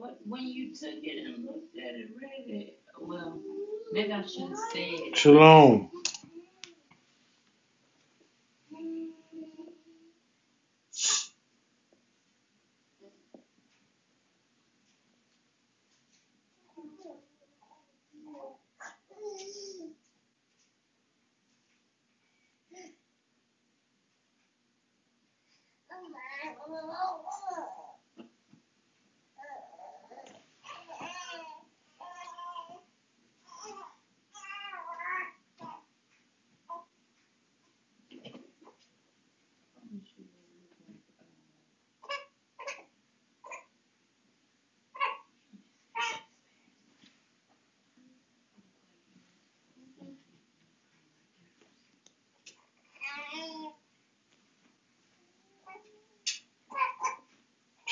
[0.00, 3.40] But when you took it and looked at it, read it, well,
[3.92, 5.16] maybe I should have said.
[5.16, 5.89] Shalom.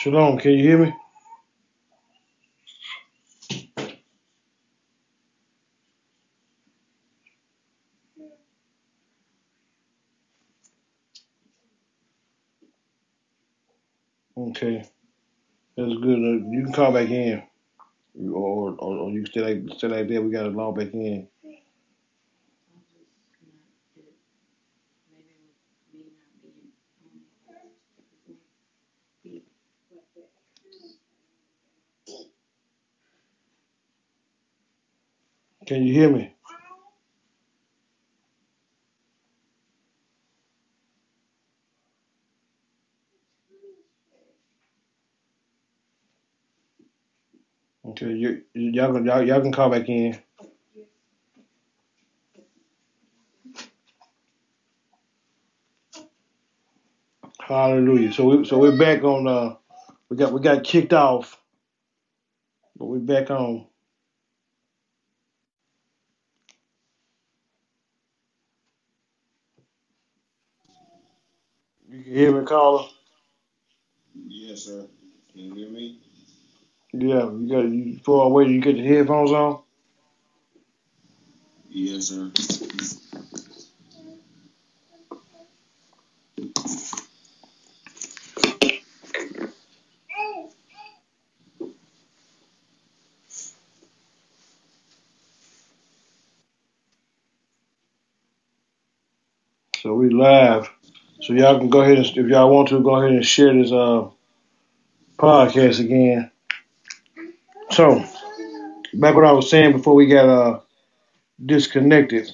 [0.09, 0.39] Shalom.
[0.39, 0.95] Can you hear me?
[14.39, 14.79] Okay,
[15.77, 16.19] that's good.
[16.19, 17.43] Uh, You can call back in,
[18.33, 20.23] or or, or you can stay like stay like that.
[20.25, 21.29] We got to log back in.
[35.69, 36.35] Can you hear me?
[47.85, 50.19] Okay, you, y'all can y'all, y'all can call back in.
[57.41, 58.13] Hallelujah.
[58.13, 59.29] So we so we're back on.
[59.29, 59.57] Uh,
[60.09, 61.39] we got we got kicked off,
[62.79, 63.67] but we're back on.
[72.09, 72.89] You hear me, caller.
[74.29, 74.87] Yes, sir.
[75.33, 75.99] Can you hear me?
[76.93, 78.47] Yeah, you got you far away.
[78.47, 79.61] You get the headphones on.
[81.71, 82.33] Yes, sir.
[99.79, 100.71] So we live.
[101.29, 103.71] So y'all can go ahead and if y'all want to go ahead and share this
[103.71, 104.09] uh
[105.19, 106.31] podcast again.
[107.71, 108.03] So
[108.95, 110.61] back what I was saying before we got uh
[111.45, 112.31] disconnected.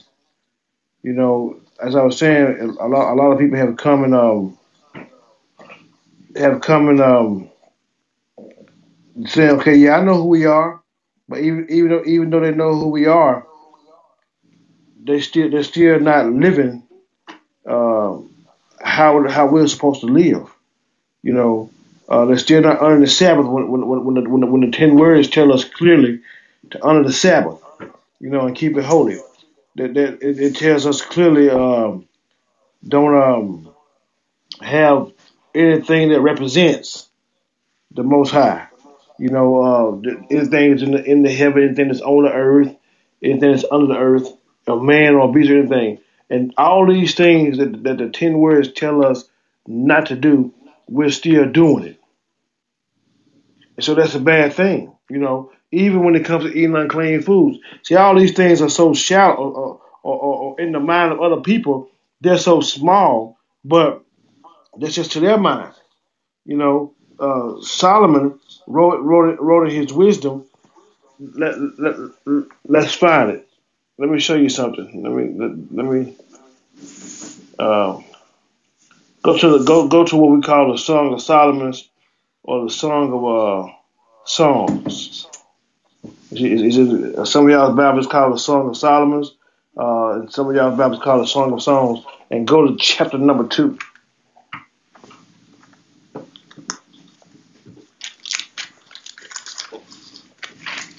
[1.02, 4.14] You know, as I was saying, a lot a lot of people have come and
[4.14, 4.58] um
[6.36, 7.50] have come and um
[9.26, 10.80] saying, okay, yeah, I know who we are,
[11.28, 13.44] but even even though even though they know who we are,
[15.02, 16.86] they still they're still not living
[17.68, 18.33] um
[18.94, 20.48] how how we're supposed to live.
[21.22, 21.70] You know,
[22.08, 24.60] uh, they're still not honoring the Sabbath when when when when the, when the, when
[24.62, 26.20] the ten words tell us clearly
[26.70, 27.60] to honor the Sabbath.
[28.20, 29.18] You know, and keep it holy.
[29.76, 32.06] That that it, it tells us clearly um,
[32.86, 33.74] don't um
[34.60, 35.12] have
[35.54, 37.08] anything that represents
[37.92, 38.68] the Most High.
[39.18, 42.74] You know, uh, anything that's in the in the heaven, anything that's on the earth,
[43.22, 44.28] anything that's under the earth,
[44.66, 45.98] a man or a beast or anything,
[46.30, 49.24] and all these things that that the ten words tell us
[49.66, 50.52] not to do,
[50.88, 52.00] we're still doing it,
[53.76, 54.94] and so that's a bad thing.
[55.10, 57.58] You know, even when it comes to eating unclean foods.
[57.82, 61.20] See, all these things are so shallow, or, or, or, or in the mind of
[61.20, 61.90] other people,
[62.20, 64.04] they're so small, but
[64.78, 65.74] that's just to their mind.
[66.46, 70.46] You know, uh, Solomon wrote wrote wrote in his wisdom.
[71.20, 71.96] Let, let,
[72.66, 73.43] let's find it.
[73.96, 75.02] Let me show you something.
[75.02, 76.16] Let me let, let me
[77.58, 78.00] uh,
[79.22, 81.88] go to the go go to what we call the Song of Solomon's
[82.42, 83.72] or the Song of uh,
[84.24, 85.28] Songs.
[86.32, 89.36] It, some of y'all Bibles call it the Song of Solomon's,
[89.76, 92.04] uh, and some of y'all Bibles call it the Song of Songs.
[92.32, 93.78] And go to chapter number two.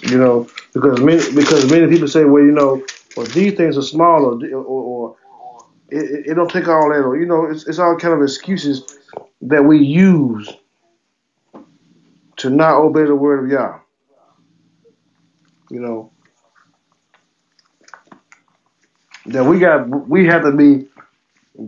[0.02, 2.86] You know, because many because many people say, well, you know,
[3.16, 5.18] well these things are small, or or, or
[5.90, 8.84] it, it don't take all that, or you know, it's it's all kind of excuses
[9.42, 10.54] that we use
[12.38, 13.80] to not obey the word of Yah.
[15.70, 16.12] You know,
[19.28, 20.88] that we got we have to be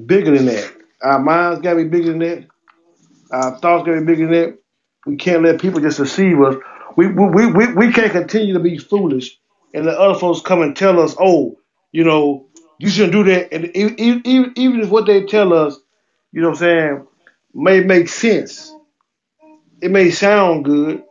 [0.06, 0.74] bigger than that.
[1.02, 2.48] Our minds got to be bigger than that.
[3.32, 4.60] Our thoughts got to be bigger than that.
[5.06, 6.56] We can't let people just deceive us
[6.98, 9.40] we, we, we, we can't continue to be foolish
[9.74, 11.58] and let other folks come and tell us, oh,
[11.92, 12.48] you know,
[12.80, 13.54] you shouldn't do that.
[13.54, 15.80] And even, even, if what they tell us,
[16.32, 17.08] you know what I'm saying,
[17.54, 18.74] may make sense,
[19.82, 21.04] it may sound good,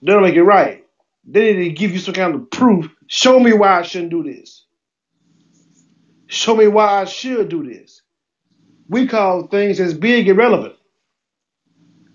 [0.00, 0.84] they don't make it right.
[1.26, 2.90] They need to give you some kind of proof.
[3.06, 4.64] Show me why I shouldn't do this.
[6.26, 8.00] Show me why I should do this.
[8.88, 10.74] We call things as big irrelevant.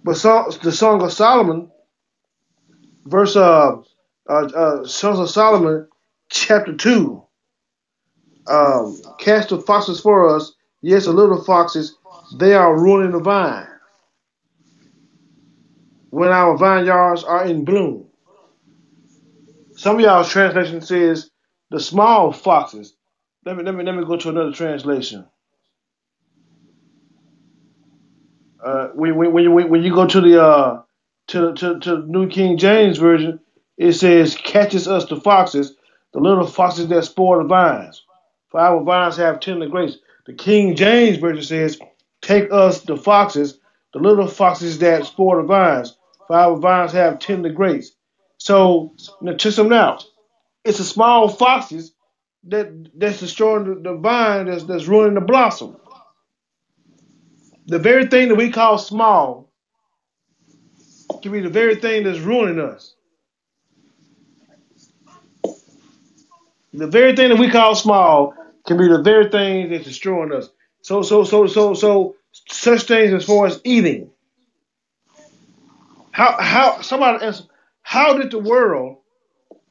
[0.03, 1.71] But so, the Song of Solomon,
[3.07, 3.77] verse uh,
[4.29, 5.87] uh, uh Songs of Solomon,
[6.29, 7.23] chapter two.
[8.47, 11.97] Um, cast the foxes for us, yes, the little foxes,
[12.37, 13.67] they are ruining the vine.
[16.09, 18.05] When our vineyards are in bloom.
[19.75, 21.29] Some of y'all's translation says
[21.69, 22.95] the small foxes.
[23.45, 25.25] Let me let me let me go to another translation.
[28.63, 30.81] Uh, when, when, when, you, when you go to the uh,
[31.27, 33.39] to, to, to New King James Version,
[33.77, 35.75] it says, catches us the foxes,
[36.13, 38.03] the little foxes that spoil the vines.
[38.49, 39.97] For our vines have tender grapes.
[40.25, 41.79] The King James Version says,
[42.21, 43.59] take us the foxes,
[43.93, 45.97] the little foxes that spoil the vines.
[46.27, 47.91] For our vines have tender grapes.
[48.37, 50.05] So, now check them out.
[50.63, 51.93] It's the small foxes
[52.45, 55.77] that that's destroying the, the vine that's, that's ruining the blossom.
[57.65, 59.46] The very thing that we call small
[61.21, 62.95] can be the very thing that's ruining us.
[66.73, 68.35] The very thing that we call small
[68.67, 70.49] can be the very thing that's destroying us.
[70.81, 74.11] So, so, so, so, so, such things as far as eating.
[76.11, 77.43] How, how, somebody ask,
[77.81, 78.97] how did the world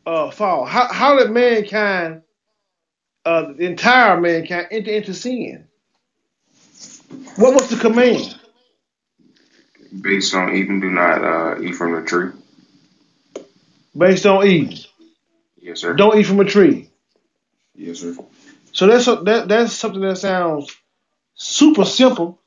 [0.07, 0.65] uh, fall?
[0.65, 2.23] How, how did mankind,
[3.25, 5.67] uh, the entire mankind, enter into sin?
[7.37, 8.39] What was the command?
[9.93, 12.33] Based on even do not uh, eat from the tree.
[13.97, 14.79] Based on eating.
[15.61, 15.95] Yes, sir.
[15.95, 16.91] Don't eat from a tree.
[17.75, 18.17] Yes, sir.
[18.73, 20.75] So that's a, that that's something that sounds
[21.35, 22.41] super simple.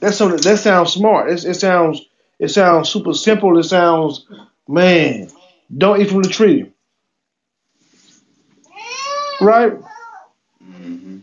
[0.00, 1.30] That's something that sounds smart.
[1.30, 2.02] It, it sounds
[2.38, 3.58] it sounds super simple.
[3.58, 4.26] It sounds
[4.68, 5.30] man.
[5.76, 6.72] Don't eat from the tree.
[9.40, 9.72] Right?
[10.64, 11.18] Mm-hmm.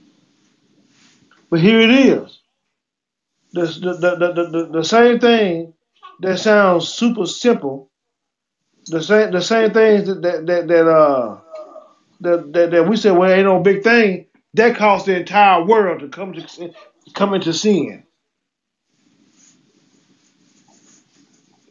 [1.50, 2.40] But here it is.
[3.54, 5.74] The, the, the, the, the, same thing
[6.22, 7.92] that sounds super simple.
[8.88, 11.40] The same the same things that that, that, that uh
[12.22, 16.02] that, that, that we said well ain't no big thing that caused the entire world
[16.02, 16.74] to come to
[17.14, 18.04] come into sin.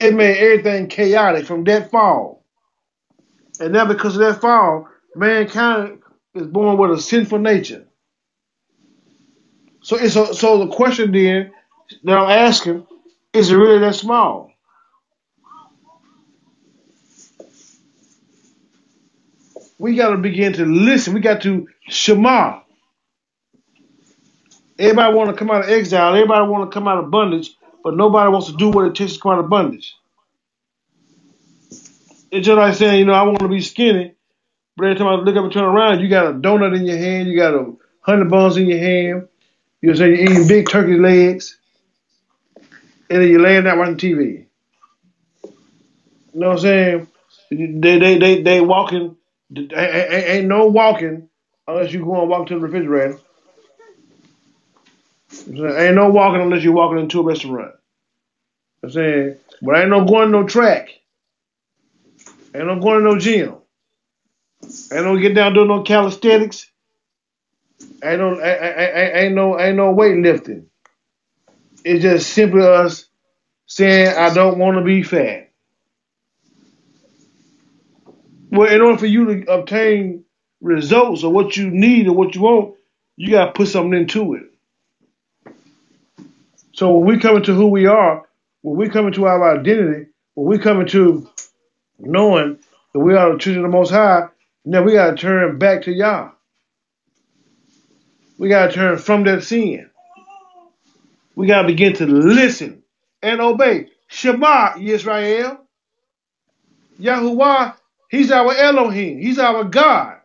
[0.01, 2.45] It made everything chaotic from that fall.
[3.61, 6.01] And now because of that fall, mankind
[6.35, 7.87] is born with a sinful nature.
[9.83, 11.53] So it's a, so the question then
[12.05, 12.87] that I'm asking,
[13.33, 14.51] is it really that small?
[19.79, 21.15] We got to begin to listen.
[21.15, 22.61] We got to shema.
[24.79, 26.15] Everybody want to come out of exile.
[26.15, 27.51] Everybody want to come out of bondage,
[27.83, 29.97] but nobody wants to do what it takes to come out of bondage.
[32.31, 34.15] It's just like saying, you know, I want to be skinny,
[34.77, 36.97] but every time I look up and turn around, you got a donut in your
[36.97, 39.29] hand, you got a hundred buns in your hand,
[39.83, 41.59] you say you're eating big turkey legs,
[43.13, 44.47] and then you're laying out watching TV.
[45.45, 47.09] You know what I'm saying?
[47.51, 49.17] They they they they walking.
[49.55, 51.29] Ain't, no walking
[51.69, 53.19] unless you go and walk to the refrigerator.
[55.47, 57.75] Ain't no walking unless you're walking into a restaurant.
[58.83, 60.89] I'm saying, but I ain't no going no track.
[62.55, 63.57] Ain't no going to no gym.
[64.91, 66.71] Ain't no get down doing no calisthenics.
[68.03, 70.65] Ain't no ain't, ain't, ain't no ain't no weightlifting.
[71.85, 73.07] It's just simply us
[73.67, 75.51] saying I don't want to be fat.
[78.51, 80.25] Well, in order for you to obtain
[80.61, 82.75] results or what you need or what you want,
[83.17, 84.43] you got to put something into it.
[86.75, 88.27] So when we come into who we are,
[88.63, 91.29] when we come into our identity, when we come into
[91.99, 92.59] knowing
[92.93, 94.29] that we are the children of the Most High,
[94.65, 96.31] now we got to turn back to Yah.
[98.39, 99.91] We got to turn from that sin.
[101.35, 102.83] We got to begin to listen
[103.23, 103.89] and obey.
[104.09, 105.59] Shema Yisrael.
[107.01, 107.75] Yahuwah,
[108.11, 109.19] He's our Elohim.
[109.19, 110.19] He's our God.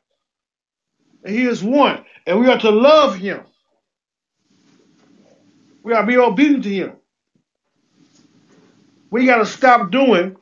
[1.23, 2.05] And He is one.
[2.25, 3.41] And we are to love Him.
[5.83, 6.93] We got to be obedient to Him.
[9.09, 10.35] We got to stop doing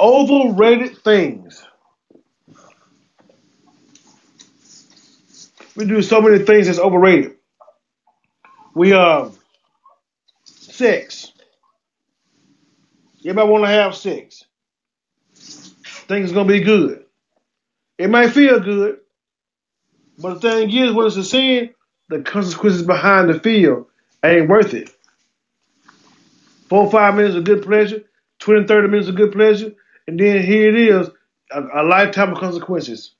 [0.00, 1.64] overrated things.
[5.76, 7.37] We do so many things that's overrated.
[8.78, 9.30] We uh
[10.44, 11.32] six.
[13.24, 14.44] Everybody want to have sex.
[15.34, 17.04] Think it's gonna be good.
[17.98, 19.00] It might feel good,
[20.16, 21.70] but the thing is, when it's a sin,
[22.08, 23.88] the consequences behind the feel
[24.24, 24.94] ain't worth it.
[26.68, 28.04] Four five minutes of good pleasure,
[28.38, 29.72] 20, 30 minutes of good pleasure,
[30.06, 31.10] and then here it is,
[31.50, 33.16] a, a lifetime of consequences.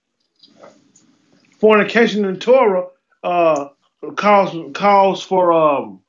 [1.58, 2.86] Fornication in Torah
[3.24, 3.70] uh,
[4.16, 6.00] calls calls for um,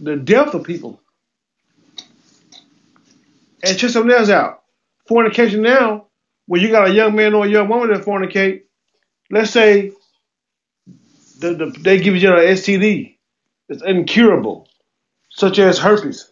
[0.00, 1.00] the death of people.
[3.62, 4.62] And check something else out.
[5.08, 6.06] Fornication now,
[6.46, 8.62] when you got a young man or a young woman that fornicate,
[9.30, 9.92] let's say
[11.38, 13.16] the, the, they give you an STD,
[13.68, 14.68] it's incurable,
[15.30, 16.30] such as herpes,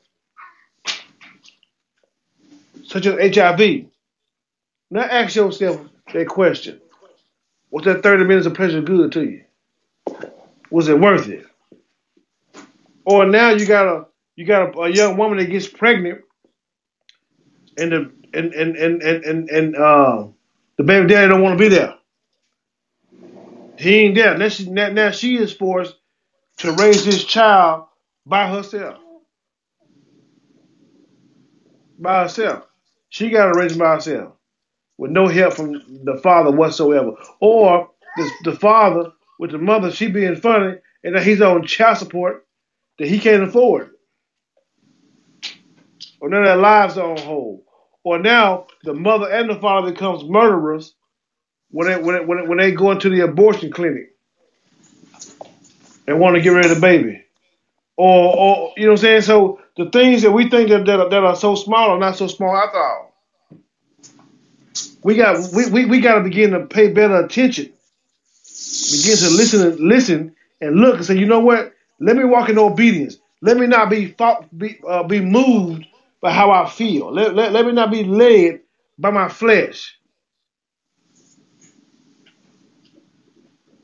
[2.85, 3.87] such as HIV.
[4.91, 5.81] Now ask yourself
[6.13, 6.81] that question.
[7.71, 9.45] Was that 30 minutes of pleasure good to you?
[10.71, 11.47] Was it worth it?
[13.04, 14.06] Or now you got a
[14.37, 16.23] you got a, a young woman that gets pregnant
[17.76, 20.26] and the and and and and and, and uh,
[20.76, 21.94] the baby daddy don't want to be there.
[23.78, 24.37] He ain't there.
[24.38, 25.94] Now she, now, now she is forced
[26.59, 27.87] to raise this child
[28.26, 28.99] by herself.
[31.99, 32.66] By herself.
[33.11, 34.33] She got to raise him by herself
[34.99, 35.73] with no help from
[36.04, 37.12] the father whatsoever.
[37.40, 41.99] Or the, the father with the mother, she being funny, and that he's on child
[41.99, 42.47] support
[42.99, 43.91] that he can't afford.
[46.21, 47.62] Or now their lives are on hold.
[48.03, 50.95] Or now the mother and the father becomes murderers
[51.71, 54.14] when they, when, they, when, they, when they go into the abortion clinic
[56.07, 57.25] and want to get rid of the baby.
[57.97, 59.23] Or, or you know what I'm saying?
[59.23, 62.17] So the things that we think that, that, are, that are so small are not
[62.17, 63.14] so small after all.
[65.03, 67.73] We got we, we, we got to begin to pay better attention.
[68.93, 71.75] Begin to listen and listen and look and say, you know what?
[72.00, 73.19] Let me walk in obedience.
[73.43, 74.14] Let me not be
[74.57, 75.87] be, uh, be moved
[76.23, 77.12] by how I feel.
[77.12, 78.61] Let, let, let me not be led
[78.99, 79.97] by my flesh.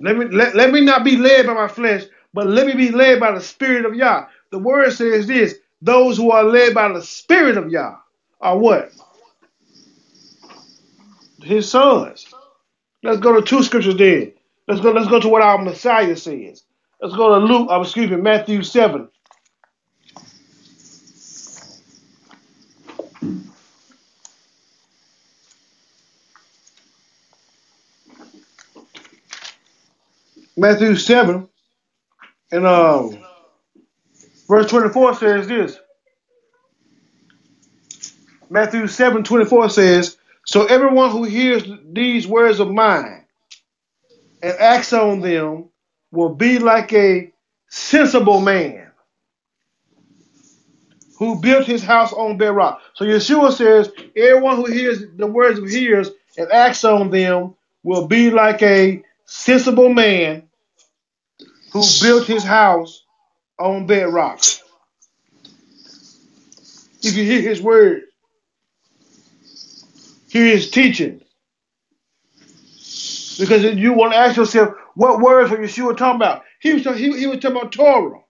[0.01, 2.05] Let me let, let me not be led by my flesh,
[2.35, 4.27] but let me be led by the Spirit of Yah.
[4.53, 7.97] The word says this: those who are led by the Spirit of Yah
[8.41, 8.93] are what?
[11.43, 12.27] His sons.
[13.03, 14.33] Let's go to two scriptures then.
[14.71, 14.93] Let's go.
[14.93, 16.63] Let's go to what our Messiah says.
[17.03, 17.69] Let's go to Luke.
[17.69, 19.09] Uh, excuse me, Matthew seven.
[30.57, 31.49] Matthew 7
[32.53, 33.19] and um,
[34.47, 35.79] verse 24 says this.
[38.51, 43.20] Matthew 7 24 says, So everyone who hears these words of mine
[44.43, 45.67] and acts on them
[46.11, 47.33] will be like a
[47.69, 48.91] sensible man
[51.19, 52.81] who built his house on bedrock.
[52.95, 58.07] So Yeshua says, everyone who hears the words of hears and acts on them will
[58.07, 60.49] be like a sensible man
[61.73, 63.05] who built his house
[63.59, 64.41] on bedrock.
[67.03, 68.03] If you hear his word,
[70.29, 71.21] hear his teaching.
[73.41, 76.43] Because you want to ask yourself, what words were Yeshua talking about?
[76.61, 78.21] He was, he, he was talking about Torah.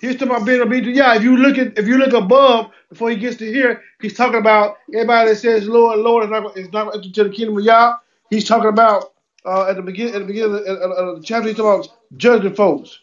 [0.00, 0.96] He was talking about being obedient.
[0.96, 4.14] Yeah, if you look at if you look above before he gets to here, he's
[4.14, 7.56] talking about everybody that says Lord, Lord is not is not enter to the kingdom
[7.56, 7.96] of Yah.
[8.30, 9.12] He's talking about
[9.44, 11.48] uh, at the beginning at the beginning of the, of the chapter.
[11.48, 12.98] He's talking about judging folks.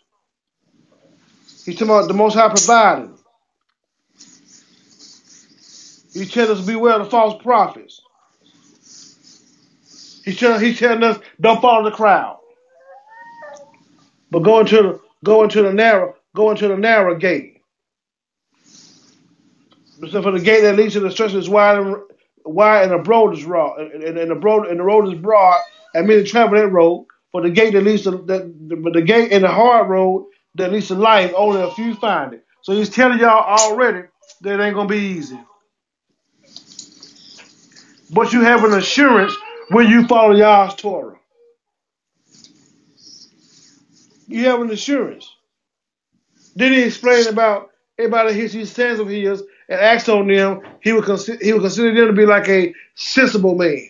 [1.66, 3.18] He's talking about the Most High providing.
[6.14, 8.02] He tells us beware of the false prophets.
[10.24, 12.40] He's telling he's telling us don't follow the crowd,
[14.32, 17.62] but go into the go into the narrow go into the narrow gate.
[20.12, 21.98] So for the gate that leads to destruction is wide and
[22.46, 25.62] wide and the broad is broad, and, and, the broad and the road is broad,
[25.94, 27.08] and many travel that road.
[27.32, 30.72] For the gate that leads to the, but the gate in the hard road that
[30.72, 32.46] leads to life, only a few find it.
[32.62, 34.08] So he's telling y'all already
[34.42, 35.40] that it ain't gonna be easy.
[38.12, 39.36] But you have an assurance
[39.70, 41.18] when you follow Yah's Torah.
[44.28, 45.30] You have an assurance.
[46.56, 50.94] Then he explained about everybody hears these sons of his and acts on them, he
[50.94, 53.90] would consider he would consider them to be like a sensible man.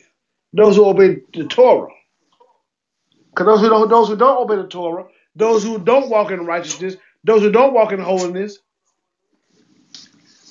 [0.54, 1.92] Those who obey the Torah.
[3.32, 6.46] Because those who don't those who don't obey the Torah, those who don't walk in
[6.46, 8.60] righteousness, those who don't walk in holiness,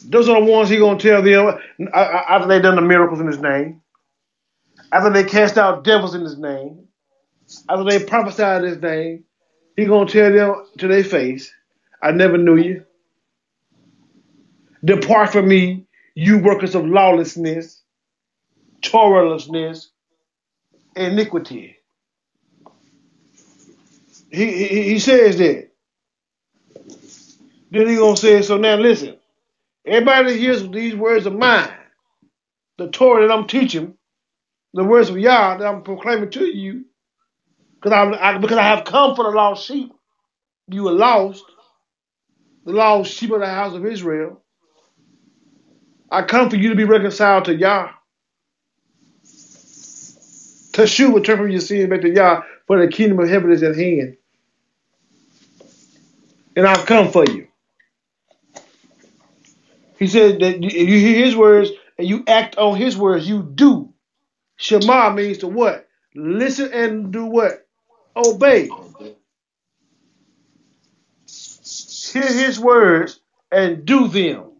[0.07, 1.59] those are the ones he gonna tell them
[1.95, 3.82] after they done the miracles in his name,
[4.93, 6.89] after they cast out devils in his name,
[7.69, 9.25] after they prophesied his name,
[9.77, 11.53] he gonna tell them to their face,
[12.03, 12.85] I never knew you.
[14.85, 17.83] Depart from me, you workers of lawlessness,
[18.83, 19.89] Torahlessness,
[20.97, 21.77] iniquity.
[24.31, 25.71] He, he, he says that.
[27.71, 29.17] Then he gonna say, so now listen.
[29.87, 31.73] Everybody hears these words of mine,
[32.79, 33.95] the Torah that I'm teaching,
[34.75, 36.85] the words of Yah that I'm proclaiming to you,
[37.81, 39.93] because I, because I have come for the lost sheep.
[40.69, 41.45] You are lost,
[42.65, 44.43] the lost sheep of the house of Israel.
[46.11, 47.91] I come for you to be reconciled to Yah.
[50.73, 53.77] Teshuva, return from your sins back to Yah, for the kingdom of heaven is at
[53.77, 54.17] hand.
[56.57, 57.49] And I've come for you.
[59.99, 63.92] He said that you hear his words and you act on his words, you do.
[64.63, 65.89] Shema means to what?
[66.15, 67.67] Listen and do what?
[68.15, 68.69] Obey.
[71.27, 73.19] Hear his words
[73.51, 74.53] and do them.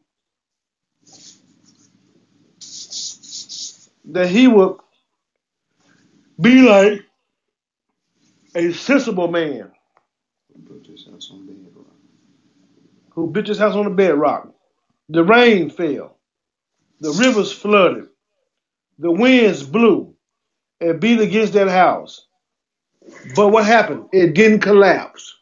[4.07, 4.83] That he will
[6.41, 7.05] be like
[8.57, 9.71] a sensible man
[10.53, 11.31] who built his house
[13.75, 14.53] on the bedrock.
[15.09, 16.17] The rain fell,
[17.01, 18.09] the rivers flooded,
[18.99, 20.15] the winds blew
[20.81, 22.27] and beat against that house.
[23.35, 24.07] But what happened?
[24.13, 25.37] It didn't collapse.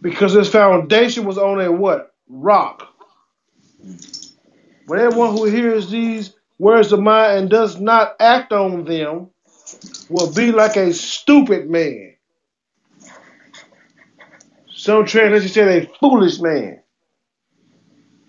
[0.00, 2.14] Because its foundation was on a what?
[2.28, 2.88] Rock.
[4.86, 9.30] But everyone who hears these words of mine and does not act on them
[10.08, 12.14] will be like a stupid man.
[14.74, 16.82] Some translations say a foolish man.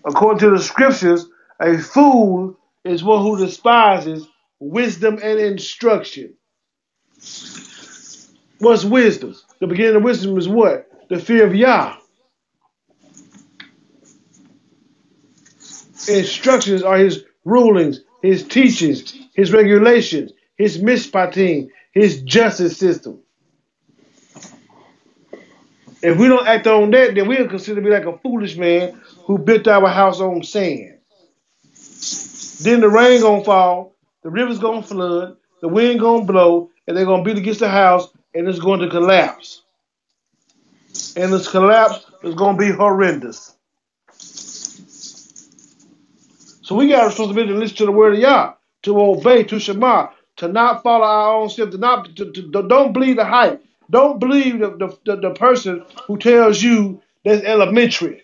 [0.04, 1.26] According to the scriptures,
[1.60, 4.26] a fool is one who despises
[4.60, 6.34] wisdom and instruction.
[8.60, 9.34] What's wisdom?
[9.60, 10.88] The beginning of wisdom is what?
[11.10, 11.96] The fear of Yah.
[16.08, 23.20] Instructions are his rulings, his teachings, his regulations, his mishpatim, his justice system.
[26.02, 29.00] If we don't act on that, then we'll consider to be like a foolish man
[29.26, 30.95] who built our house on sand.
[32.62, 37.06] Then the rain gonna fall, the river's gonna flood, the wind gonna blow, and they're
[37.06, 39.62] gonna beat against the house, and it's going to collapse.
[41.16, 43.56] And this collapse is gonna be horrendous.
[46.62, 49.60] So we got a responsibility to listen to the word of Yah, to obey, to
[49.60, 53.64] Shema, to not follow our own steps, to not to- to- don't believe the hype.
[53.90, 58.22] Don't believe the, the, the, the person who tells you that's elementary.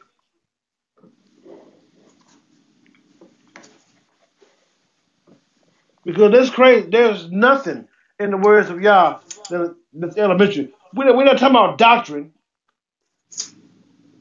[6.04, 6.88] Because that's crazy.
[6.90, 7.88] There's nothing
[8.18, 10.72] in the words of Yah that, that's elementary.
[10.94, 12.32] We're not, we're not talking about doctrine.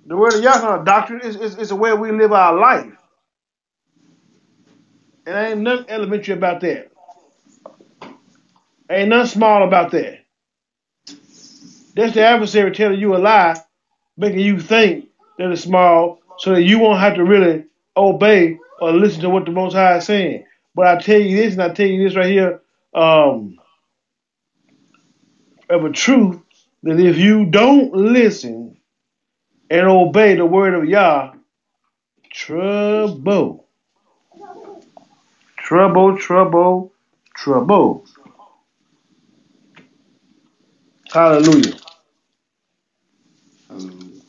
[0.05, 1.21] The word of Yah is not a doctrine.
[1.23, 2.93] It's, it's, it's a way we live our life.
[5.25, 6.91] And ain't nothing elementary about that.
[8.89, 10.19] Ain't nothing small about that.
[11.95, 13.55] That's the adversary telling you a lie,
[14.17, 17.65] making you think that it's small, so that you won't have to really
[17.95, 20.45] obey or listen to what the Most High is saying.
[20.75, 22.61] But I tell you this, and I tell you this right here,
[22.93, 23.57] um,
[25.69, 26.39] of a truth
[26.83, 28.77] that if you don't listen
[29.69, 31.33] and obey the word of Yah,
[32.31, 33.67] trouble,
[35.57, 36.93] trouble, trouble,
[37.35, 38.05] trouble.
[41.11, 41.75] Hallelujah.
[43.69, 44.21] Hallelujah.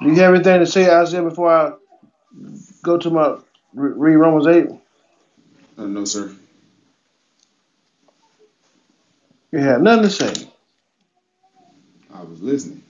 [0.00, 1.72] Do you have anything to say, Isaiah, before I
[2.82, 3.38] go to my
[3.74, 4.83] read Romans 8?
[5.78, 6.34] Uh, no, sir.
[9.52, 10.50] You have nothing to say.
[12.14, 12.82] I was listening.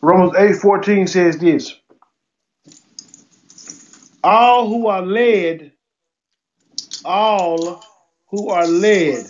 [0.00, 1.74] Romans 8 14 says this
[4.24, 5.72] All who are led,
[7.04, 7.82] all
[8.28, 9.26] who are led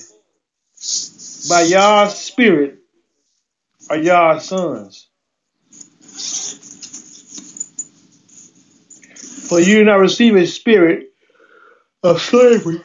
[1.48, 2.78] by Yah's Spirit
[3.90, 5.07] are Yah's sons.
[9.48, 11.10] For you do not receive a spirit
[12.02, 12.82] of slavery,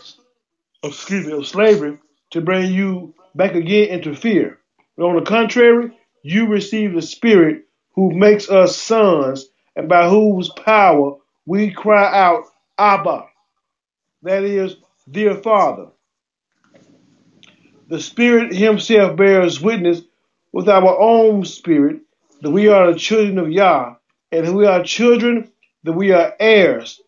[0.81, 1.99] excuse me, of slavery
[2.31, 4.59] to bring you back again into fear.
[4.97, 5.91] But on the contrary,
[6.23, 9.45] you receive the Spirit who makes us sons,
[9.75, 12.45] and by whose power we cry out,
[12.77, 13.25] Abba.
[14.23, 14.77] That is,
[15.09, 15.87] dear Father.
[17.89, 20.01] The Spirit Himself bears witness
[20.53, 22.01] with our own spirit
[22.41, 23.95] that we are the children of Yah,
[24.31, 25.51] and we are children,
[25.83, 27.01] that we are heirs,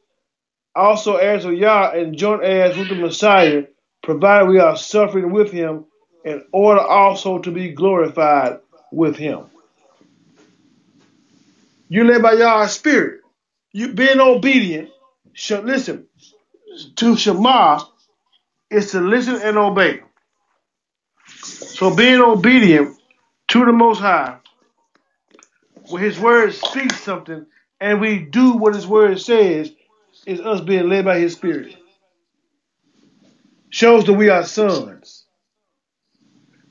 [0.75, 3.65] also heirs of Yah and joint heirs with the Messiah,
[4.03, 5.85] provided we are suffering with Him,
[6.23, 8.59] in order also to be glorified
[8.91, 9.45] with Him.
[11.87, 13.21] You led by Yah's spirit.
[13.71, 14.89] You being obedient.
[15.49, 16.07] Listen
[16.95, 17.83] to Shema
[18.71, 20.01] is to listen and obey.
[21.43, 22.97] So being obedient
[23.49, 24.37] to the Most High,
[25.89, 27.45] when His Word speaks something,
[27.79, 29.71] and we do what His Word says,
[30.25, 31.75] is us being led by His Spirit.
[33.69, 35.25] Shows that we are sons.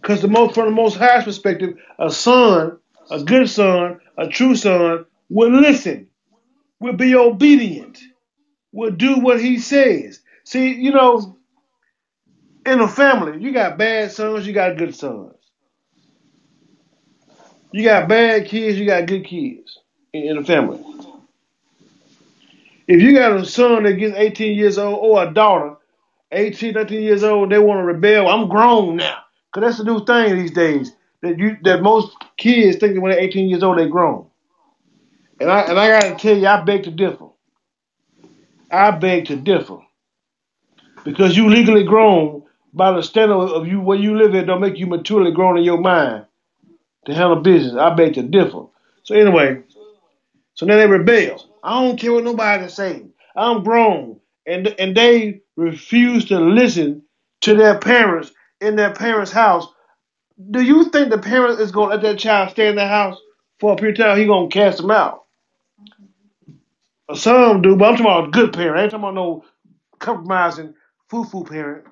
[0.01, 2.79] Because the most, from the Most High's perspective, a son,
[3.11, 6.09] a good son, a true son, will listen,
[6.81, 8.01] will be obedient,
[8.73, 10.21] will do what He says.
[10.45, 11.39] See, you know,
[12.67, 15.35] in a family, you got bad sons, you got good sons.
[17.73, 19.79] You got bad kids, you got good kids
[20.15, 20.81] in, the family.
[22.87, 25.77] If you got a son that gets 18 years old or a daughter,
[26.33, 28.29] 18, 19 years old, they want to rebel.
[28.29, 29.19] I'm grown now.
[29.53, 30.93] Cause that's the new thing these days.
[31.23, 34.27] That you that most kids think that when they're 18 years old, they're grown.
[35.41, 37.29] And I and I gotta tell you, I beg to differ.
[38.71, 39.79] I beg to differ.
[41.05, 44.77] Because you legally grown by the standard of you where you live at don't make
[44.77, 46.27] you maturely grown in your mind
[47.07, 47.77] to handle business.
[47.77, 48.65] I beg to differ.
[49.05, 49.63] So anyway,
[50.55, 51.45] so now they rebel.
[51.63, 53.07] I don't care what nobody say.
[53.37, 57.03] I'm grown, and and they refuse to listen
[57.43, 59.67] to their parents in their parents' house.
[60.51, 63.19] Do you think the parent is gonna let that child stay in the house
[63.61, 64.19] for a period of time?
[64.19, 65.25] He gonna cast them out.
[67.15, 68.79] Some do, but I'm talking about a good parent.
[68.79, 69.45] I ain't talking about no
[69.99, 70.75] compromising
[71.11, 71.87] foo-foo parent.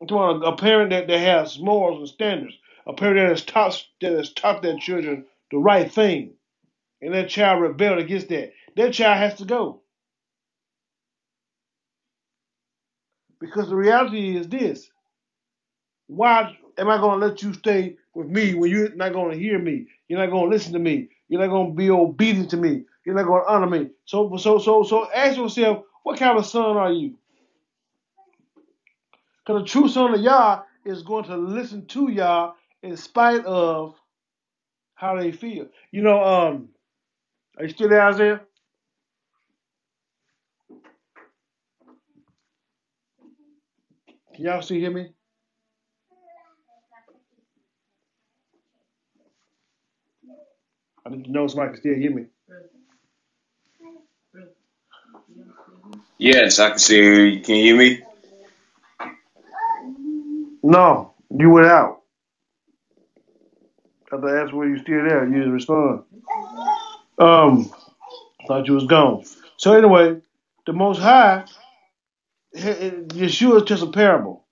[0.00, 2.54] I'm talking about a parent that, that has morals and standards.
[2.86, 6.34] A parent that has taught that has taught their children the right thing,
[7.04, 8.52] and that child rebelled against that.
[8.76, 9.82] That child has to go
[13.38, 14.90] because the reality is this:
[16.06, 19.38] Why am I going to let you stay with me when you're not going to
[19.38, 19.86] hear me?
[20.08, 21.08] You're not going to listen to me.
[21.28, 22.84] You're not going to be obedient to me.
[23.04, 23.90] You're not going to honor me.
[24.06, 27.18] So, so, so, so, ask yourself, what kind of son are you?
[29.44, 33.94] Because a true son of Yah is going to listen to Yah in spite of
[34.94, 35.66] how they feel.
[35.90, 36.68] You know, um,
[37.58, 38.40] are you still there, Isaiah?
[44.34, 45.10] Can y'all still hear me?
[51.06, 52.26] I to know somebody can still hear me.
[56.18, 57.40] Yes, I can see you.
[57.40, 58.02] Can you hear me?
[60.62, 62.02] No, you went out.
[64.12, 66.04] After I asked were you still there, you didn't respond.
[67.18, 67.70] Um,
[68.46, 69.24] thought you was gone.
[69.56, 70.20] So anyway,
[70.66, 71.44] the Most High,
[72.56, 74.44] Yeshua tells a parable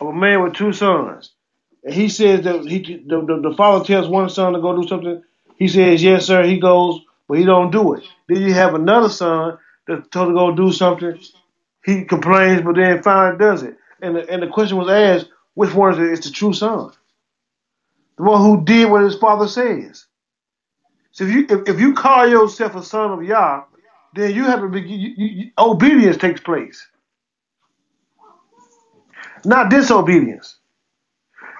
[0.00, 1.32] of a man with two sons,
[1.84, 4.88] and he says that he the, the, the father tells one son to go do
[4.88, 5.22] something.
[5.56, 6.44] He says yes, sir.
[6.44, 8.04] He goes, but he don't do it.
[8.28, 11.20] Then you have another son that's told to go do something.
[11.84, 13.76] He complains, but then finally does it.
[14.02, 16.92] And the, and the question was asked, which one is the, is the true son?
[18.16, 20.06] The one who did what his father says.
[21.20, 23.64] So if you if, if you call yourself a son of Yah,
[24.14, 26.88] then you have to be you, you, obedience takes place,
[29.44, 30.56] not disobedience.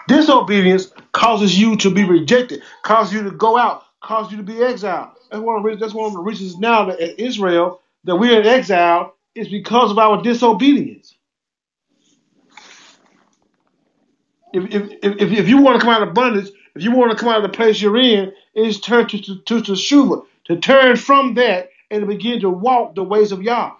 [0.09, 4.63] Disobedience causes you to be rejected, causes you to go out, causes you to be
[4.63, 5.11] exiled.
[5.31, 8.41] That's one of the, that's one of the reasons now that in Israel that we're
[8.41, 11.15] in exile is because of our disobedience.
[14.55, 17.19] If if, if, if you want to come out of bondage, if you want to
[17.19, 20.59] come out of the place you're in, it's turn to to, to, to Shuva, to
[20.59, 23.73] turn from that and to begin to walk the ways of Yah.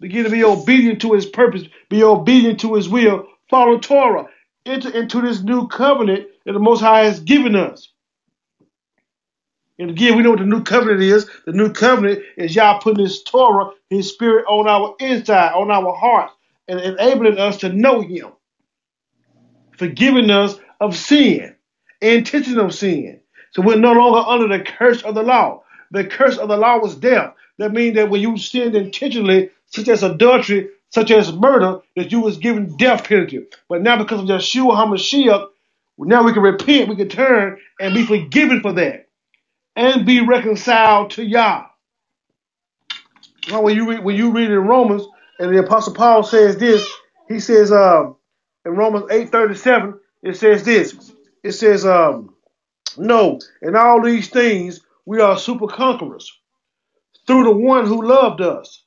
[0.00, 4.26] Begin to be obedient to his purpose, be obedient to his will, follow Torah,
[4.66, 7.88] enter into this new covenant that the Most High has given us.
[9.78, 11.28] And again, we know what the new covenant is.
[11.46, 15.94] The new covenant is Yah putting his Torah, his spirit on our inside, on our
[15.94, 16.34] hearts,
[16.68, 18.28] and enabling us to know him,
[19.78, 21.56] forgiving us of sin,
[22.02, 23.21] intentional sin.
[23.52, 25.62] So we're no longer under the curse of the law.
[25.90, 27.34] The curse of the law was death.
[27.58, 32.20] That means that when you sinned intentionally, such as adultery, such as murder, that you
[32.20, 33.46] was given death penalty.
[33.68, 35.48] But now because of Yeshua HaMashiach,
[35.98, 39.08] now we can repent, we can turn and be forgiven for that.
[39.76, 41.66] And be reconciled to Yah.
[43.50, 45.04] Now, when you read when you read in Romans,
[45.38, 46.88] and the Apostle Paul says this,
[47.28, 48.16] he says um
[48.64, 51.12] in Romans 8:37, it says this.
[51.42, 52.34] It says, um,
[52.98, 56.32] no, in all these things we are super conquerors
[57.26, 58.84] through the one who loved us.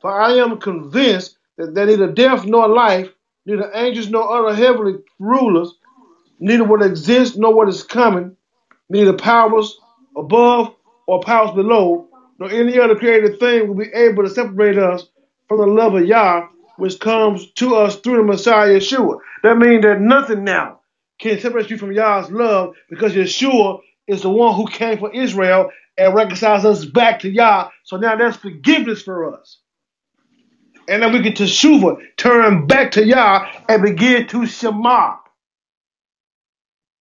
[0.00, 3.08] For I am convinced that, that neither death nor life,
[3.44, 5.74] neither angels nor other heavenly rulers,
[6.38, 8.36] neither what exists nor what is coming,
[8.88, 9.76] neither powers
[10.16, 10.74] above
[11.06, 12.08] or powers below,
[12.38, 15.06] nor any other created thing will be able to separate us
[15.48, 19.18] from the love of Yah, which comes to us through the Messiah Yeshua.
[19.42, 20.80] That means that nothing now
[21.20, 25.70] can separate you from Yah's love because Yeshua is the one who came for Israel
[25.98, 27.70] and reconciles us back to Yah.
[27.84, 29.58] So now there's forgiveness for us.
[30.88, 35.16] And then we get to Shuva, turn back to Yah and begin to Shema.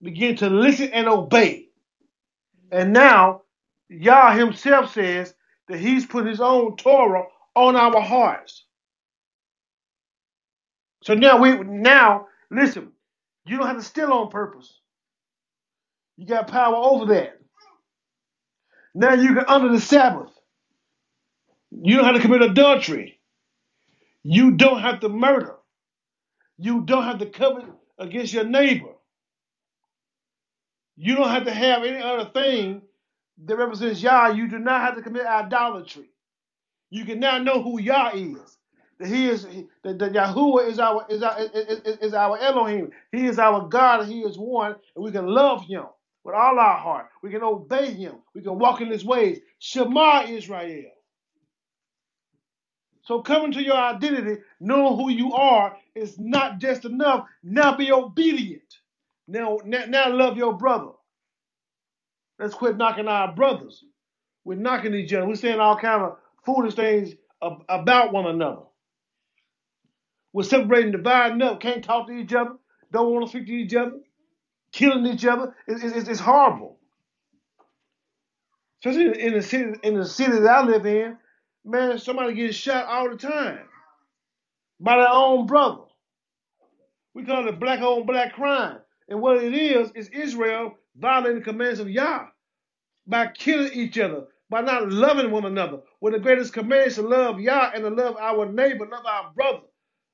[0.01, 1.67] Begin to listen and obey.
[2.71, 3.43] And now
[3.89, 5.33] Yah himself says
[5.69, 7.25] that he's put his own Torah
[7.55, 8.65] on our hearts.
[11.03, 12.93] So now we now listen,
[13.45, 14.79] you don't have to steal on purpose.
[16.17, 17.39] You got power over that.
[18.95, 20.31] Now you can under the Sabbath.
[21.71, 23.19] You don't have to commit adultery.
[24.23, 25.55] You don't have to murder.
[26.57, 27.65] You don't have to covet
[27.99, 28.93] against your neighbor.
[30.97, 32.83] You don't have to have any other thing
[33.45, 34.29] that represents Yah.
[34.29, 36.09] You do not have to commit idolatry.
[36.91, 38.54] You can now know who Yah is.
[38.99, 39.47] That He is
[39.83, 40.15] that, that
[40.67, 42.91] is our is our is, is our Elohim.
[43.11, 45.85] He is our God and He is one, and we can love Him
[46.23, 47.07] with all our heart.
[47.21, 48.15] We can obey Him.
[48.33, 49.39] We can walk in His ways.
[49.59, 50.91] Shema Israel.
[53.03, 57.27] So coming to your identity, knowing who you are, is not just enough.
[57.43, 58.63] Now be obedient.
[59.27, 60.91] Now, now, now love your brother.
[62.39, 63.83] Let's quit knocking our brothers.
[64.43, 65.27] We're knocking each other.
[65.27, 68.63] We're saying all kind of foolish things about one another.
[70.35, 72.53] We're separating, dividing up, can't talk to each other,
[72.93, 73.99] don't want to speak to each other,
[74.73, 75.55] killing each other.
[75.67, 76.79] It- it's, it's horrible.
[78.83, 81.17] Especially in, in the city, in the city that I live in,
[81.65, 83.61] man, somebody gets shot all the time
[84.79, 85.83] by their own brother.
[87.13, 88.79] We call it black on black crime.
[89.09, 92.27] And what it is, is Israel violating the commands of Yah
[93.07, 95.79] by killing each other, by not loving one another.
[95.99, 99.31] When the greatest command is to love Yah and to love our neighbor, love our
[99.35, 99.63] brother,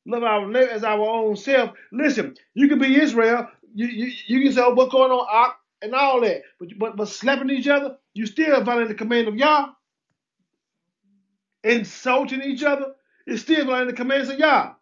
[0.06, 1.72] love our neighbor as our own self.
[1.92, 5.96] Listen, you can be Israel, you, you, you can say, oh, what's going on, and
[5.96, 6.42] all that.
[6.60, 9.70] But, but, but slapping each other, you still violating the command of Yah.
[11.64, 12.94] Insulting each other,
[13.28, 14.74] is still violating the commands of Yah.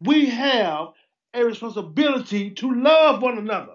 [0.00, 0.88] We have
[1.34, 3.74] a responsibility to love one another.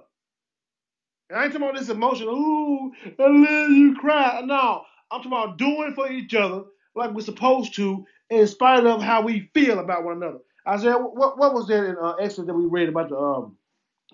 [1.30, 4.42] And I ain't talking about this emotional, ooh, I love you, cry.
[4.46, 6.64] No, I'm talking about doing for each other
[6.96, 10.40] like we're supposed to, in spite of how we feel about one another.
[10.68, 13.58] Isaiah, what, what was that in uh, Exodus that we read about the um,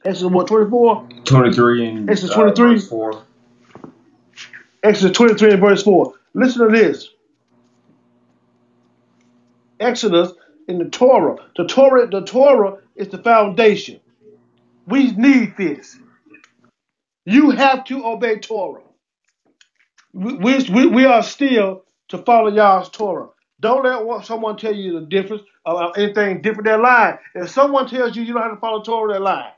[0.06, 1.08] Exodus what 24?
[1.26, 2.74] 23 and Exodus uh, 23?
[2.76, 3.24] verse 4.
[4.84, 6.14] Exodus 23 and verse 4.
[6.34, 7.10] Listen to this.
[9.80, 10.32] Exodus
[10.68, 11.38] in the Torah.
[11.56, 14.00] The Torah, the Torah is the foundation.
[14.88, 15.98] We need this.
[17.26, 18.84] You have to obey Torah.
[20.14, 23.28] We, we, we are still to follow Yah's Torah.
[23.60, 26.66] Don't let someone tell you the difference or anything different.
[26.66, 27.18] They're lying.
[27.36, 29.54] If someone tells you you don't have to follow Torah, they're lying.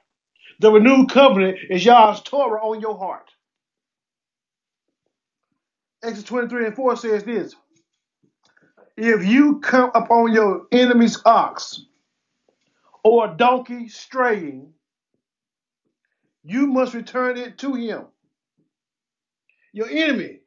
[0.59, 3.29] The renewed covenant is Yah's Torah on your heart.
[6.03, 7.55] Exodus 23 and 4 says this
[8.97, 11.81] If you come upon your enemy's ox
[13.03, 14.73] or donkey straying,
[16.43, 18.05] you must return it to him.
[19.73, 20.38] Your enemy.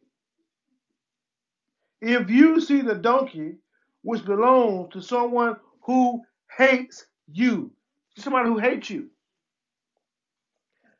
[2.03, 3.55] If you see the donkey
[4.03, 6.21] which belongs to someone who
[6.57, 7.71] hates you,
[8.19, 9.09] somebody who hates you,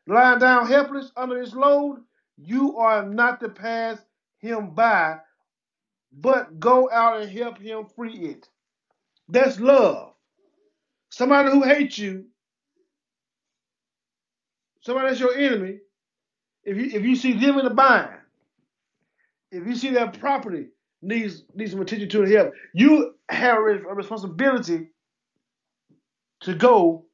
[0.07, 2.05] lying down helpless under his load,
[2.37, 3.99] you are not to pass
[4.39, 5.19] him by,
[6.13, 8.49] but go out and help him free it.
[9.29, 10.15] That's love.
[11.11, 12.27] Somebody who hates you,
[14.83, 15.79] somebody that's your enemy,
[16.63, 18.11] if you if you see them in a bind,
[19.51, 20.69] if you see their property
[21.03, 24.89] needs needs some attention to and help, you have a responsibility
[26.43, 27.07] to go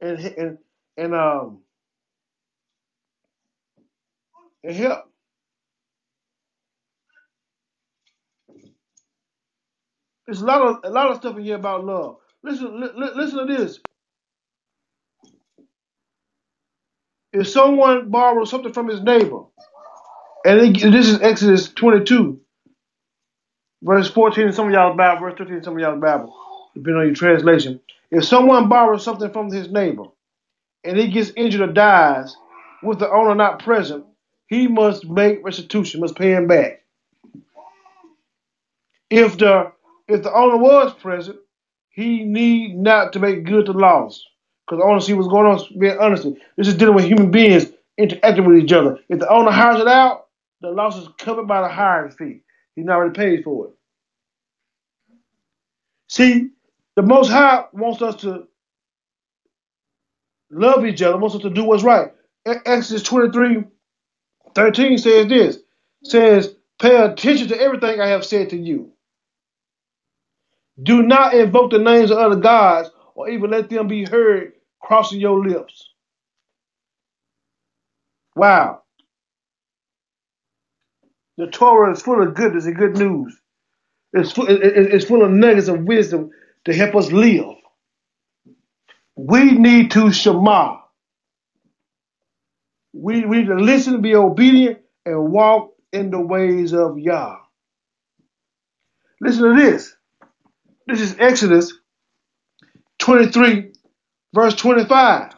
[0.00, 0.58] and and
[0.98, 1.60] and um
[4.64, 5.04] and help.
[10.26, 12.18] There's a lot of a lot of stuff in here about love.
[12.44, 13.80] Listen, li- li- listen to this.
[17.32, 19.42] If someone borrows something from his neighbor,
[20.46, 22.40] and it, this is Exodus 22,
[23.82, 26.34] verse 14 in some of y'all's Bible, verse 13 in some of y'all's Bible,
[26.74, 27.80] depending on your translation.
[28.10, 30.04] If someone borrows something from his neighbor,
[30.84, 32.36] and he gets injured or dies
[32.82, 34.06] with the owner not present,
[34.48, 36.82] he must make restitution, must pay him back.
[39.10, 39.72] If the
[40.08, 41.38] if the owner was present,
[41.90, 44.24] he need not to make good the loss.
[44.68, 46.26] Because see what's going on, being honest.
[46.56, 47.66] This is dealing with human beings
[47.98, 48.98] interacting with each other.
[49.08, 50.26] If the owner hires it out,
[50.62, 52.42] The loss is covered by the hiring fee.
[52.78, 53.72] He's already paid for it.
[56.08, 56.50] See,
[56.94, 58.46] the Most High wants us to
[60.50, 62.12] love each other, wants us to do what's right.
[62.46, 63.64] Exodus 23
[64.54, 65.58] 13 says this
[66.04, 68.92] says, Pay attention to everything I have said to you.
[70.80, 75.20] Do not invoke the names of other gods or even let them be heard crossing
[75.20, 75.90] your lips.
[78.36, 78.82] Wow.
[81.38, 83.38] The Torah is full of goodness and good news.
[84.14, 86.30] It's full, it- it- it's full of nuggets of wisdom
[86.66, 87.56] to help us live.
[89.16, 90.78] We need to Shema.
[92.94, 97.36] We, we need to listen, be obedient, and walk in the ways of Yah.
[99.20, 99.96] Listen to this.
[100.86, 101.72] This is Exodus
[103.00, 103.72] 23,
[104.34, 105.34] verse 25.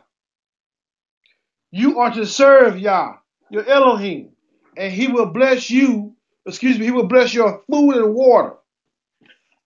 [1.73, 3.17] You are to serve Yah,
[3.51, 4.30] your Elohim,
[4.77, 8.55] and he will bless you, excuse me, he will bless your food and water.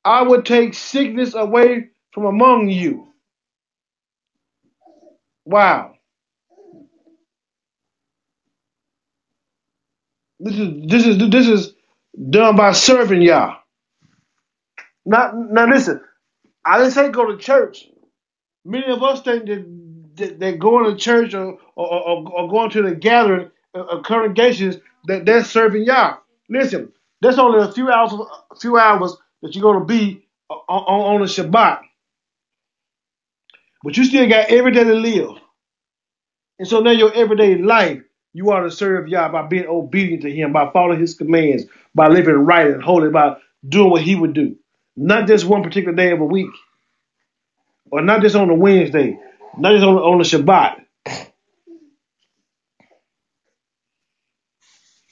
[0.05, 3.09] I will take sickness away from among you.
[5.47, 5.95] Wow.
[10.40, 11.75] This is this is this is
[12.31, 13.57] done by serving Yah.
[15.07, 16.01] Not now listen,
[16.64, 17.87] I didn't say go to church.
[18.64, 19.67] Many of us think that
[20.17, 24.03] that, that going to church or or, or, or going to the gathering uh, uh,
[24.03, 26.19] congregations that they're serving Yah.
[26.51, 28.12] Listen, that's only a few hours
[28.53, 31.81] a few hours that you're to be on, on, on a Shabbat,
[33.85, 35.31] but you still got every day to live.
[36.59, 38.03] And so now your everyday life,
[38.35, 41.64] you are to serve Yah by being obedient to Him, by following His commands,
[41.95, 43.37] by living right and holy, by
[43.69, 44.57] doing what He would do.
[44.97, 46.51] Not just one particular day of a week,
[47.90, 49.19] or not just on a Wednesday,
[49.59, 50.84] not just on, on the Shabbat.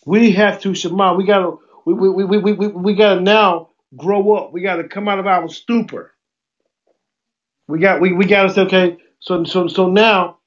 [0.06, 1.14] We have to Shema.
[1.16, 4.52] We gotta we we, we, we, we, we gotta now grow up.
[4.52, 6.12] We gotta come out of our stupor.
[7.68, 10.38] We got we, we gotta say, okay, so so so now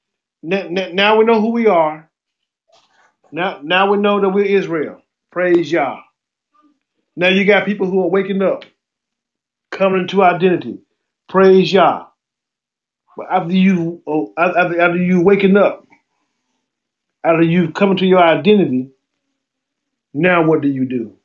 [0.44, 2.10] now we know who we are.
[3.32, 5.02] Now now we know that we're Israel.
[5.32, 6.00] Praise Yah.
[7.16, 8.66] Now you got people who are waking up,
[9.72, 10.80] coming into identity.
[11.30, 12.08] Praise Yah.
[13.18, 15.86] But after you oh, after, after you waking up,
[17.24, 18.92] after you coming to your identity,
[20.16, 21.18] now what do you do?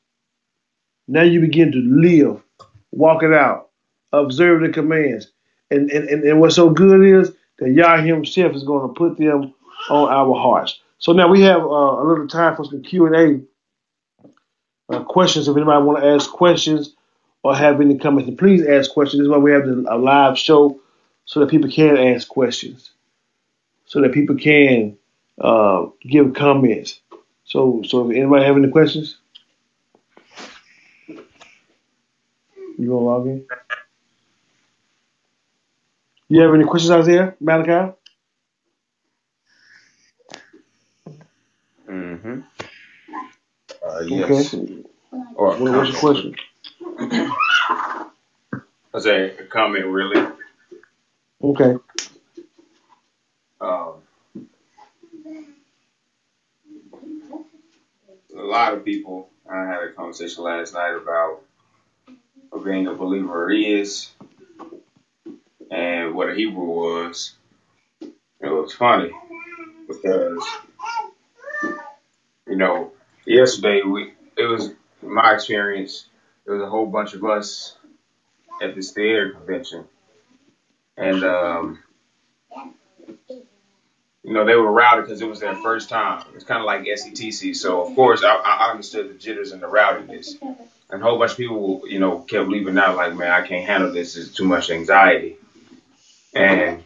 [1.07, 2.43] Now you begin to live,
[2.91, 3.71] walk it out,
[4.13, 5.31] observe the commands.
[5.71, 9.17] And and, and, and what's so good is that Yah himself is going to put
[9.17, 9.55] them
[9.89, 10.81] on our hearts.
[10.99, 13.41] So now we have uh, a little time for some Q&A
[14.93, 15.49] uh, questions.
[15.49, 16.95] If anybody want to ask questions
[17.43, 19.21] or have any comments, please ask questions.
[19.21, 20.81] This is why we have a live show
[21.25, 22.91] so that people can ask questions,
[23.87, 24.99] so that people can
[25.41, 27.01] uh, give comments.
[27.51, 29.17] So, so if anybody have any questions,
[32.79, 33.45] you gonna log in?
[36.29, 37.93] You have any questions, Isaiah Malachi?
[41.89, 42.41] Mm-hmm.
[43.85, 44.85] Uh, Okay.
[45.35, 46.37] Or What, what's your question?
[48.95, 50.25] I say a comment really.
[51.43, 51.75] Okay.
[53.61, 53.95] Um,
[58.37, 59.29] a lot of people.
[59.51, 61.43] I had a conversation last night about
[62.65, 64.11] being a believer is
[65.71, 67.35] and what a Hebrew was.
[68.41, 69.11] It was funny
[69.89, 70.45] because
[72.49, 72.93] you know
[73.27, 74.71] yesterday we it was
[75.03, 76.07] my experience.
[76.47, 77.77] There was a whole bunch of us
[78.63, 79.87] at this theater convention,
[80.97, 81.79] and um,
[84.23, 86.25] you know they were rowdy because it was their first time.
[86.35, 89.69] It's kind of like SETC, so of course I, I understood the jitters and the
[89.69, 90.37] rowdiness.
[90.43, 93.65] And a whole bunch of people, you know, kept leaving out like, man, I can't
[93.65, 94.17] handle this.
[94.17, 95.37] It's too much anxiety.
[96.35, 96.83] And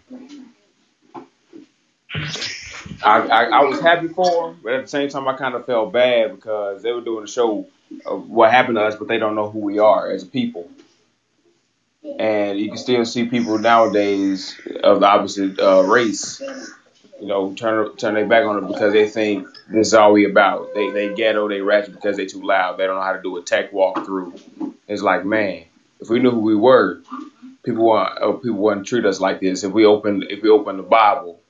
[3.03, 5.67] I, I, I was happy for them, but at the same time, I kind of
[5.67, 7.67] felt bad because they were doing a show
[8.07, 10.71] of what happened to us, but they don't know who we are as a people.
[12.19, 16.43] And you can still see people nowadays of the opposite uh, race,
[17.21, 20.25] you know, turn turn their back on it because they think this is all we
[20.27, 20.75] about.
[20.75, 22.79] They they ghetto, they ratchet because they too loud.
[22.79, 24.75] They don't know how to do a tech walkthrough.
[24.89, 25.65] It's like, man,
[26.01, 27.03] if we knew who we were,
[27.63, 29.65] people want uh, people wouldn't treat us like this.
[29.65, 31.41] If we open if we open the Bible,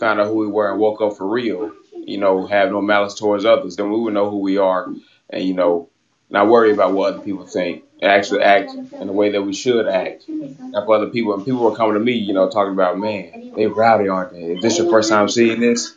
[0.00, 3.14] found out who we were and woke up for real, you know, have no malice
[3.14, 4.88] towards others, then we would know who we are
[5.30, 5.88] and you know,
[6.30, 7.84] not worry about what other people think.
[8.00, 10.28] And actually act in the way that we should act.
[10.28, 11.34] Not for other people.
[11.34, 14.42] And people were coming to me, you know, talking about, man, they rowdy, aren't they?
[14.42, 15.94] Is this your first time seeing this?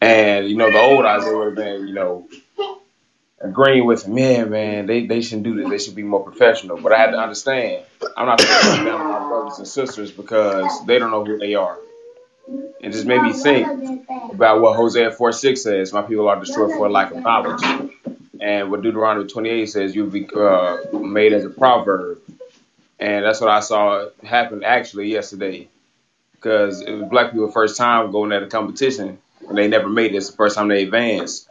[0.00, 2.28] And, you know, the old Isaiah would have been, you know,
[3.40, 4.06] agreeing with.
[4.06, 5.68] Yeah, man, they, they shouldn't do this.
[5.68, 6.80] They should be more professional.
[6.80, 7.84] But I had to understand,
[8.16, 11.54] I'm not going to put my brothers and sisters because they don't know who they
[11.56, 11.76] are.
[12.82, 13.66] And just made me think
[14.32, 17.62] about what Hosea 4 6 says My people are destroyed for lack of knowledge.
[18.42, 22.18] And what Deuteronomy 28 says, you'll be uh, made as a proverb.
[22.98, 25.68] And that's what I saw happen actually yesterday.
[26.34, 29.18] Because it was black people first time going at a competition
[29.48, 30.16] and they never made it.
[30.16, 31.48] It's the first time they advanced.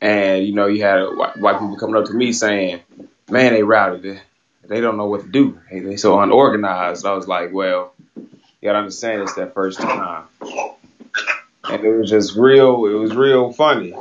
[0.00, 2.82] And, you know, you had white people coming up to me saying,
[3.30, 4.20] man, they routed it.
[4.64, 5.60] They don't know what to do.
[5.70, 7.06] They, they so unorganized.
[7.06, 8.26] I was like, well, you
[8.64, 10.24] gotta understand it's that first time.
[10.40, 13.94] And it was just real, it was real funny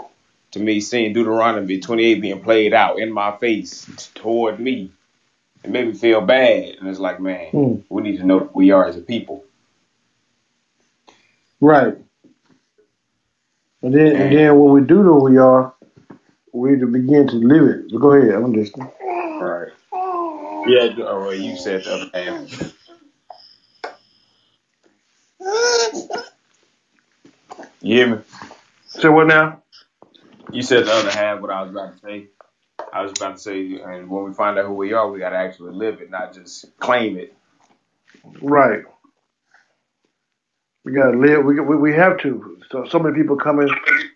[0.56, 3.86] to me seeing Deuteronomy 28 being played out in my face
[4.16, 4.89] toward me.
[5.66, 6.76] It made me feel bad.
[6.80, 7.76] And it's like, man, hmm.
[7.89, 9.43] we need to know who we are as a people.
[11.60, 11.97] Right.
[13.82, 15.74] And then, and, and then when we do know who we are,
[16.53, 17.91] we need to begin to live it.
[17.91, 18.89] But go ahead, I'm listening.
[19.01, 19.74] Right.
[20.68, 22.74] Yeah, oh, well, you said the other half.
[27.82, 28.22] You hear me?
[28.88, 29.62] Say what now?
[30.56, 32.28] You said the other half, what I was about to say.
[32.93, 35.32] I was about to say, and when we find out who we are, we got
[35.32, 37.36] to actually live it, not just claim it.
[38.41, 38.84] Right.
[40.86, 41.43] We got to live.
[41.43, 42.58] We, we we have to.
[42.72, 43.68] So so many people coming,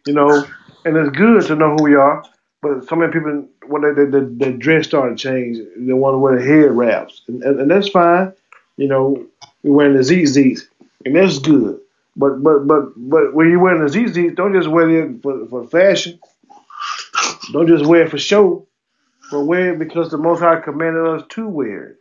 [0.07, 0.45] you know,
[0.85, 2.23] and it's good to know who we are.
[2.61, 6.19] But so many people, when they, they, they, their dress started change, they want to
[6.19, 8.33] wear head wraps, and, and, and that's fine.
[8.77, 9.27] You know,
[9.63, 10.61] we wearing the ZZs,
[11.05, 11.79] and that's good.
[12.20, 15.65] But but but but when you're wearing the ZZs, don't just wear it for, for
[15.67, 16.20] fashion.
[17.53, 18.67] Don't just wear it for show,
[19.32, 21.95] but wear it because the Most High commanded us to wear it.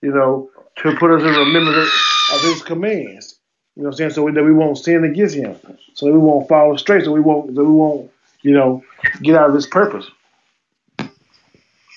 [0.00, 1.92] You know, to put us in remembrance
[2.32, 3.38] of His commands.
[3.76, 4.10] You know what I'm saying?
[4.12, 5.54] So that we won't sin against Him,
[5.92, 8.82] so that we won't fall astray, so we won't, so we won't, you know,
[9.20, 10.06] get out of His purpose.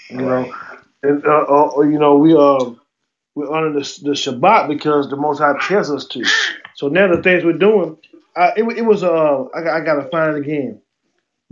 [0.09, 0.53] You know,
[1.03, 1.45] and uh,
[1.77, 2.71] uh, you know we uh
[3.33, 6.25] we honor the, the Shabbat because the Most High tells us to.
[6.75, 7.97] So now the things we're doing,
[8.35, 10.81] uh, it, it was uh, I, I gotta find it again,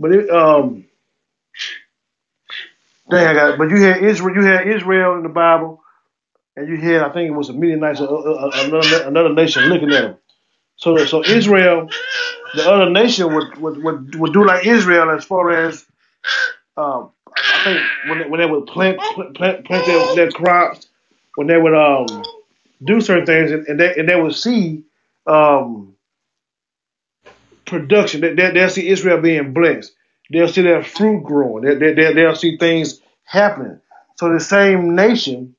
[0.00, 0.86] but it um,
[3.10, 3.58] dang, I got.
[3.58, 5.82] But you had Israel, you had Israel in the Bible,
[6.56, 9.92] and you had I think it was a Midianites, uh, uh, another another nation looking
[9.92, 10.16] at them.
[10.76, 11.88] So so Israel,
[12.54, 15.86] the other nation would would would, would do like Israel as far as
[16.76, 18.98] um, I think when they, when they would plant
[19.36, 20.88] plant, plant their, their crops,
[21.36, 22.24] when they would um
[22.84, 24.84] do certain things, and, and they and they would see
[25.26, 25.94] um,
[27.66, 28.20] production.
[28.20, 29.92] They, they, will see Israel being blessed.
[30.30, 31.64] They'll see their fruit growing.
[31.64, 33.80] They, they, they'll see things happening.
[34.16, 35.56] So the same nation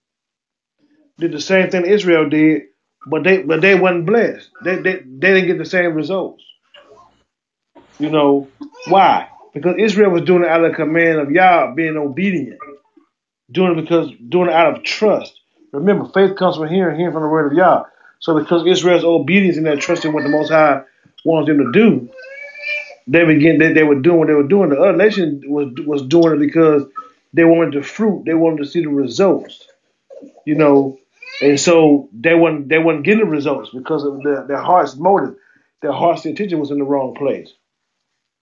[1.18, 2.64] did the same thing Israel did,
[3.08, 4.50] but they but they wasn't blessed.
[4.64, 6.44] They, they, they didn't get the same results.
[8.00, 8.48] You know
[8.88, 9.30] why?
[9.54, 12.60] Because Israel was doing it out of the command of Yah, being obedient,
[13.52, 15.40] doing it because doing it out of trust.
[15.72, 17.84] Remember, faith comes from hearing, hearing from the word of Yah.
[18.26, 20.82] So because Israel's obedience and their trust in what the Most High
[21.24, 22.10] wants them to do,
[23.06, 24.72] they begin they, they were doing what they were doing.
[24.72, 26.86] The other nation was was doing it because
[27.36, 29.68] they wanted the fruit, they wanted to see the results,
[30.48, 30.98] you know,
[31.44, 35.36] and so they weren't they weren't getting the results because of their, their heart's motive,
[35.84, 37.54] their heart's intention was in the wrong place.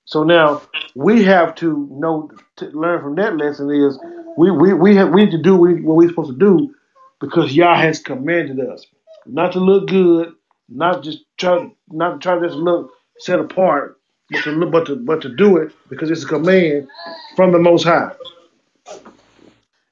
[0.06, 0.62] So now
[0.96, 4.00] we have to know to learn from that lesson is
[4.38, 6.74] we we we have we need to do what we're supposed to do
[7.20, 8.86] because Yah has commanded us
[9.26, 10.34] not to look good,
[10.70, 14.00] not just try, not try to just look set apart,
[14.32, 16.88] but to but to but to do it because it's a command
[17.36, 18.12] from the Most High.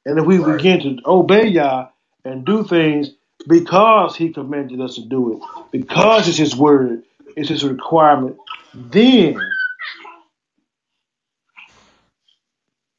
[0.05, 1.89] And if we begin to obey Yah
[2.25, 3.11] and do things
[3.47, 7.03] because He commanded us to do it, because it's His word,
[7.37, 8.37] it's His requirement,
[8.73, 9.39] then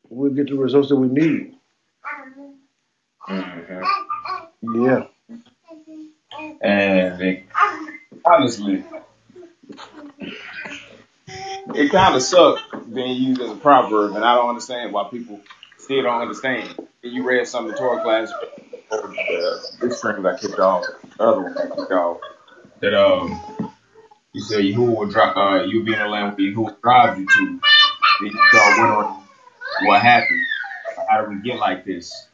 [0.08, 1.54] we'll get the results that we need.
[3.28, 3.82] Mm-hmm.
[4.86, 5.04] Yeah.
[6.62, 7.46] And it,
[8.24, 8.84] honestly,
[11.74, 15.40] it kind of sucks being used as a proverb, and I don't understand why people
[15.78, 16.76] still don't understand.
[17.02, 18.32] You read some of the Torah class,
[18.92, 20.84] uh, this string I kicked off,
[21.18, 22.18] the other one I kicked off,
[22.80, 23.40] that um,
[24.32, 27.26] you said Yahuwah will drive, uh, you be in the land where Yahuwah drives you
[27.26, 27.60] to.
[28.20, 29.22] Then you start wondering
[29.84, 30.40] what happened.
[31.08, 32.28] How did we get like this?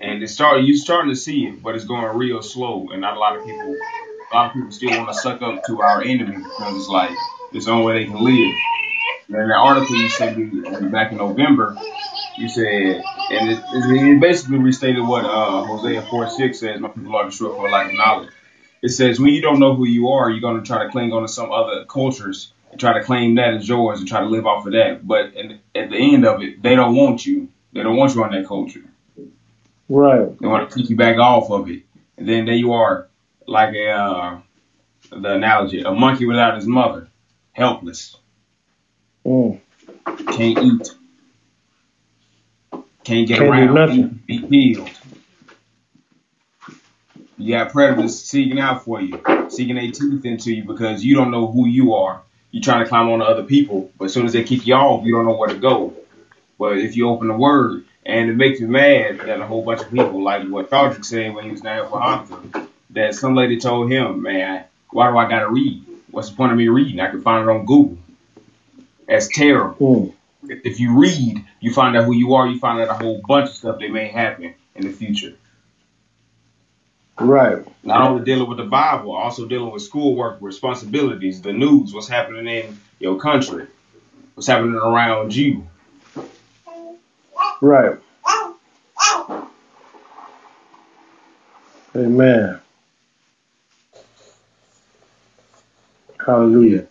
[0.00, 0.66] And it started.
[0.66, 3.44] You starting to see it, but it's going real slow, and not a lot of
[3.44, 3.76] people.
[4.30, 7.10] A lot of people still want to suck up to our enemy because it's like
[7.52, 8.54] it's the only way they can live.
[9.28, 11.76] And in article you sent me back in November,
[12.38, 17.14] you said, and it, it basically restated what uh, Hosea 4 6 says, My people
[17.16, 18.30] are destroyed for lack of knowledge.
[18.82, 21.12] It says, when you don't know who you are, you're going to try to cling
[21.12, 24.26] on to some other culture's and try to claim that as yours and try to
[24.26, 25.06] live off of that.
[25.06, 27.48] But at the end of it, they don't want you.
[27.72, 28.84] They don't want you on that culture.
[29.88, 30.38] Right.
[30.38, 31.82] They want to kick you back off of it,
[32.16, 33.08] and then there you are,
[33.46, 34.40] like a uh,
[35.10, 37.08] the analogy, a monkey without his mother,
[37.52, 38.16] helpless,
[39.26, 39.60] Mm.
[40.32, 40.90] can't eat,
[43.04, 44.22] can't get Can't do around, nothing.
[44.26, 44.90] be healed.
[47.36, 51.30] You got predators seeking out for you, seeking their teeth into you because you don't
[51.30, 52.22] know who you are.
[52.50, 54.74] You're trying to climb on to other people, but as soon as they kick you
[54.74, 55.94] off, you don't know where to go.
[56.58, 59.82] But if you open the word, and it makes me mad that a whole bunch
[59.82, 63.60] of people, like what Thodrick said when he was down for Hanukkah, that some lady
[63.60, 65.84] told him, man, why do I gotta read?
[66.10, 67.00] What's the point of me reading?
[67.00, 67.98] I can find it on Google.
[69.06, 69.76] That's terrible.
[69.76, 70.14] Mm.
[70.64, 73.50] If you read, you find out who you are, you find out a whole bunch
[73.50, 75.34] of stuff that may happen in the future.
[77.20, 77.62] Right.
[77.82, 82.46] Not only dealing with the Bible, also dealing with schoolwork, responsibilities, the news, what's happening
[82.46, 83.66] in your country,
[84.34, 85.66] what's happening around you.
[87.60, 87.98] Right.
[91.96, 92.60] Amen.
[96.24, 96.86] Hallelujah.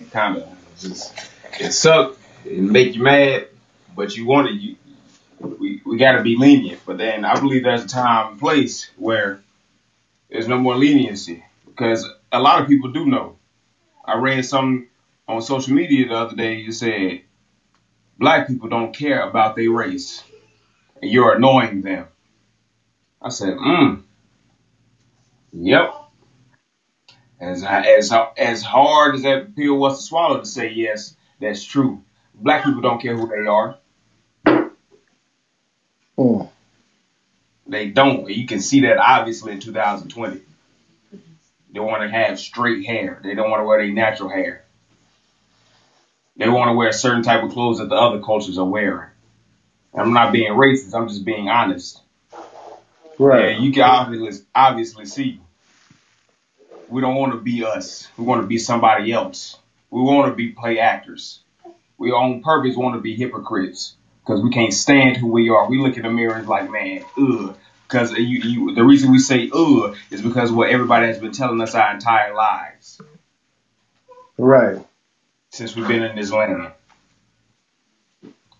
[0.00, 0.48] It kind of
[0.80, 1.14] just
[1.60, 3.48] it suck, it make you mad,
[3.96, 4.76] but you want to you.
[5.40, 8.90] We, we got to be lenient, but then I believe there's a time and place
[8.96, 9.42] where
[10.30, 13.36] there's no more leniency because a lot of people do know.
[14.04, 14.88] I read some
[15.28, 16.56] on social media the other day.
[16.56, 17.22] You said
[18.18, 20.22] black people don't care about their race,
[21.00, 22.06] and you're annoying them.
[23.20, 24.02] I said, mm,
[25.52, 25.94] yep.
[27.38, 32.02] As as as hard as that pill was to swallow to say yes, that's true.
[32.34, 33.78] Black people don't care who they are.
[36.16, 36.48] Mm.
[37.66, 38.30] They don't.
[38.30, 40.40] You can see that obviously in 2020.
[41.72, 43.20] They want to have straight hair.
[43.22, 44.64] They don't want to wear their natural hair.
[46.36, 49.10] They want to wear a certain type of clothes that the other cultures are wearing.
[49.94, 50.94] I'm not being racist.
[50.94, 52.02] I'm just being honest.
[53.18, 53.52] Right.
[53.52, 55.40] Yeah, you can obviously obviously see.
[56.88, 58.08] We don't want to be us.
[58.18, 59.58] We want to be somebody else.
[59.90, 61.40] We want to be play actors.
[61.98, 65.68] We on purpose want to be hypocrites because we can't stand who we are.
[65.68, 67.56] We look in the mirror and like, man, ugh.
[67.88, 71.60] Because you, you, the reason we say ugh is because what everybody has been telling
[71.60, 73.00] us our entire lives
[74.38, 74.84] Right.
[75.56, 76.70] Since we've been in this land.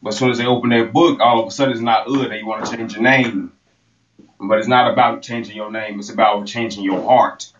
[0.02, 2.28] But as soon as they open their book, all of a sudden it's not ugh.
[2.28, 3.52] They want to change your name.
[4.40, 5.98] But it's not about changing your name.
[5.98, 7.52] It's about changing your heart.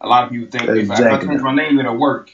[0.00, 2.30] A lot of people think if, I, if I change my name, it'll work.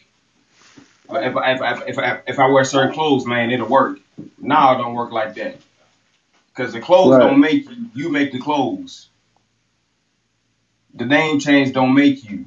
[1.10, 3.98] If, I- if, I- if, I- if I wear certain clothes, man, it'll work.
[4.38, 5.58] No, it don't work like that.
[6.54, 7.20] Because the clothes Right.
[7.20, 7.76] don't make you.
[7.94, 9.08] You make the clothes.
[10.94, 12.46] The name change don't make you.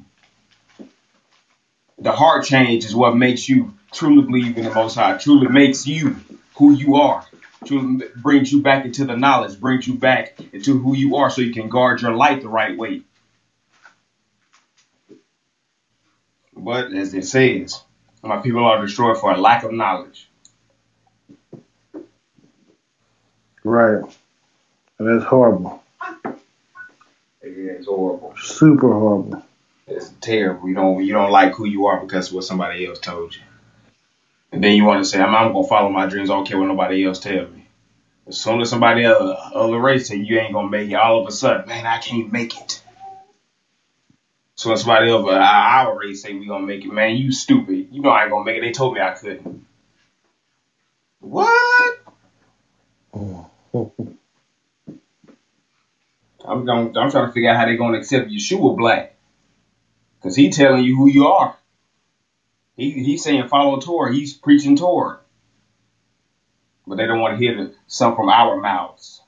[1.98, 5.16] The heart change is what makes you truly believe in the Most High.
[5.16, 6.16] Truly makes you
[6.56, 7.24] who you are.
[7.64, 9.58] Truly brings you back into the knowledge.
[9.58, 12.76] Brings you back into who you are, so you can guard your life the right
[12.76, 13.02] way.
[16.56, 17.82] But as it says,
[18.22, 20.28] my people are destroyed for a lack of knowledge.
[23.62, 24.04] Right.
[24.98, 25.82] And that's horrible.
[27.42, 28.34] It's horrible.
[28.38, 29.42] Super horrible.
[29.86, 30.68] It's terrible.
[30.68, 33.42] You don't you don't like who you are because of what somebody else told you.
[34.54, 36.30] And then you want to say, I'm, I'm gonna follow my dreams.
[36.30, 37.66] I don't care what nobody else tell me.
[38.28, 41.26] As soon as somebody other other race say you ain't gonna make it, all of
[41.26, 42.82] a sudden, man, I can't make it.
[44.56, 47.88] So when somebody of our- our race say we gonna make it, man, you stupid.
[47.90, 48.62] You know I ain't gonna make it.
[48.62, 49.62] They told me I couldn't.
[51.20, 51.94] What?
[56.44, 56.96] I'm going.
[56.96, 59.10] I'm trying to figure out how they gonna accept Yeshua black,
[60.22, 61.54] cause he telling you who you are.
[62.76, 64.12] He he's saying follow Torah.
[64.12, 65.20] He's preaching Torah,
[66.86, 69.22] but they don't want to hear the, some from our mouths.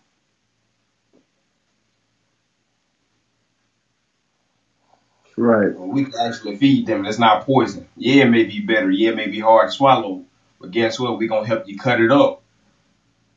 [5.36, 5.78] Right.
[5.78, 7.04] We can actually feed them.
[7.04, 7.86] It's not poison.
[7.96, 8.90] Yeah, it may be better.
[8.90, 10.24] Yeah, it may be hard to swallow,
[10.60, 11.18] but guess what?
[11.18, 12.42] We're gonna help you cut it up.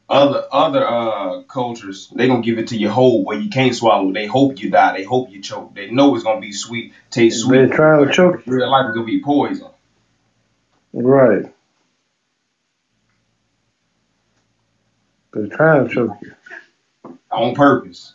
[0.10, 4.12] Other other uh cultures, they gonna give it to you whole where you can't swallow.
[4.12, 4.98] They hope you die.
[4.98, 5.76] They hope you choke.
[5.76, 7.58] They know it's gonna be sweet, taste sweet.
[7.58, 8.54] They're trying to choke you.
[8.54, 9.68] Real life is gonna be poison.
[10.94, 11.46] Right.
[15.34, 16.34] They're trying to choke you.
[17.32, 18.14] on purpose.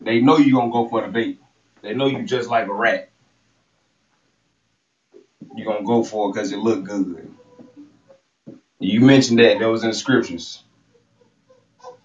[0.00, 1.40] They know you're gonna go for the bait.
[1.82, 3.10] They know you just like a rat.
[5.56, 7.34] You're gonna go for it because it look good.
[8.80, 10.62] You mentioned that that was in the scriptures.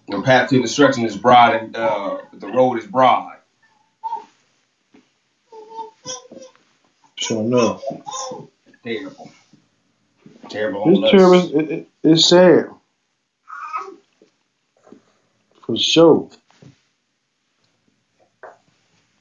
[0.08, 3.38] The path to destruction is broad, and uh, the road is broad.
[7.16, 7.82] Sure enough.
[8.84, 9.32] Terrible.
[10.50, 11.60] Terrible It's terrible.
[11.60, 12.70] It, it, it's sad.
[15.62, 16.30] For sure.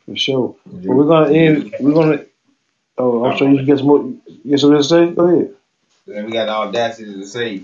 [0.06, 0.56] For sure.
[0.66, 1.76] But we're gonna end.
[1.80, 2.26] We're gonna.
[2.98, 4.04] Oh, I'm sure you can get some more.
[4.06, 5.12] You get something to say?
[5.12, 5.56] Go ahead.
[6.06, 7.64] Then we got the audacity to say,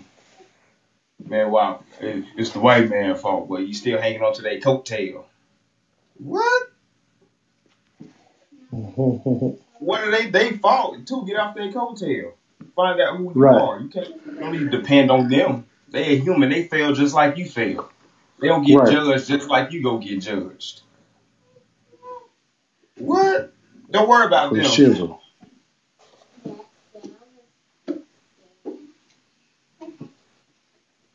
[1.25, 4.41] man, wow, it- eh, it's the white man's fault, but you still hanging on to
[4.43, 5.23] that coattail.
[6.17, 6.69] What?
[9.79, 10.29] What are they?
[10.29, 11.25] They fault too.
[11.25, 12.33] Get off their coattail.
[12.75, 13.61] Find out who you Right.
[13.61, 13.79] are.
[13.79, 14.07] You can't.
[14.25, 15.65] You don't even depend on them.
[15.91, 16.49] They a human.
[16.49, 17.89] They fail just like you fail.
[18.39, 18.89] They don't get Right.
[18.89, 20.81] judged just like you go get judged.
[22.97, 23.53] What?
[23.91, 24.63] Don't worry about For them.
[24.63, 25.19] shizzle.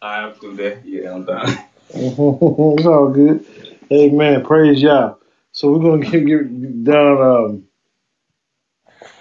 [0.03, 0.85] I'm through that.
[0.85, 1.49] Yeah, I'm done.
[1.95, 3.45] it's all good.
[3.93, 4.45] Amen.
[4.45, 5.15] Praise Yah.
[5.53, 7.65] So we're gonna get, get done um,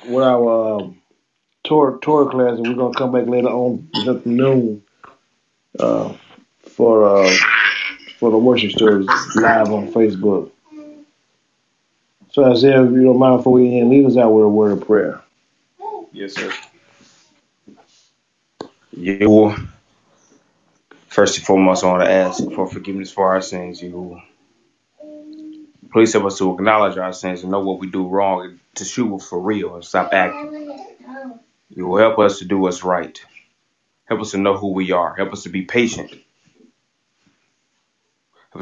[0.02, 1.02] with our um,
[1.64, 4.84] tour tour class, and we're gonna come back later on this afternoon
[5.80, 6.14] uh,
[6.60, 7.34] for uh,
[8.20, 10.52] for the worship service live on Facebook.
[12.32, 14.72] So Isaiah, if you don't mind, before we end, lead us out with a word
[14.72, 15.22] of prayer.
[16.12, 16.52] Yes, sir.
[18.92, 19.56] You.
[21.08, 23.82] First and foremost, I want to ask for forgiveness for our sins.
[23.82, 24.20] You.
[25.92, 28.84] Please help us to acknowledge our sins and know what we do wrong and to
[28.84, 30.80] shoot for real and stop acting.
[31.76, 33.20] You will help us to do what's right.
[34.06, 35.16] Help us to know who we are.
[35.16, 36.12] Help us to be patient.
[36.12, 36.30] Help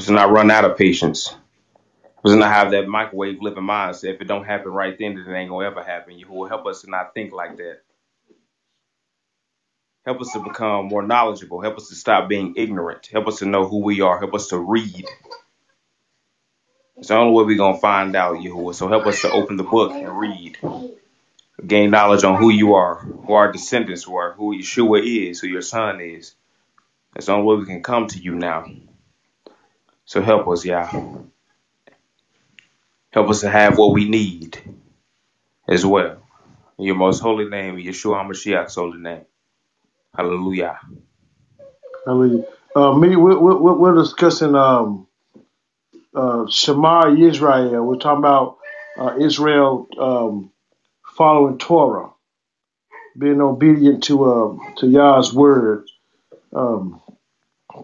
[0.01, 1.29] us to not run out of patience.
[1.29, 4.15] Help us to not have that microwave living mindset.
[4.15, 6.19] If it don't happen right then, then it ain't gonna ever happen.
[6.19, 7.81] You will help us to not think like that.
[10.05, 11.61] Help us to become more knowledgeable.
[11.61, 13.07] Help us to stop being ignorant.
[13.07, 14.19] Help us to know who we are.
[14.19, 15.05] Help us to read.
[16.97, 18.75] It's the only way we're to find out, Yahuwah.
[18.75, 20.57] So help us to open the book and read.
[21.65, 25.61] Gain knowledge on who you are, who our descendants were, who Yeshua is, who your
[25.61, 26.35] son is.
[27.13, 28.65] That's the only way we can come to you now.
[30.05, 30.89] So help us, Yah.
[33.11, 34.59] Help us to have what we need
[35.69, 36.23] as well.
[36.79, 39.25] In your most holy name, Yeshua HaMashiach's holy name.
[40.15, 40.79] Hallelujah.
[42.05, 42.45] Hallelujah.
[42.75, 45.07] Uh, me, we're, we're, we're discussing um,
[46.15, 47.85] uh, Shema Israel.
[47.85, 48.57] We're talking about
[48.99, 50.51] uh, Israel um,
[51.17, 52.11] following Torah,
[53.17, 55.87] being obedient to uh, to Yah's word,
[56.53, 57.01] um,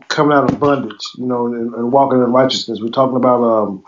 [0.10, 2.80] coming out of bondage, you know, and, and walking in righteousness.
[2.82, 3.86] We're talking about um,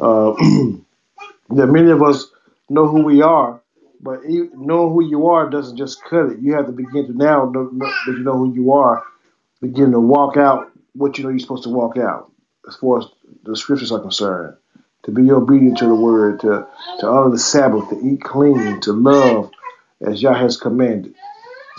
[0.00, 0.32] uh,
[1.50, 2.26] that many of us
[2.70, 3.62] know who we are,
[4.00, 6.40] but knowing who you are doesn't just cut it.
[6.40, 9.04] You have to begin to now that you know who you are,
[9.62, 12.30] begin to walk out what you know you're supposed to walk out,
[12.68, 13.06] as far as
[13.44, 14.56] the scriptures are concerned.
[15.04, 16.66] To be obedient to the word, to
[17.00, 19.50] to honor the Sabbath, to eat clean, to love
[20.00, 21.14] as Yah has commanded.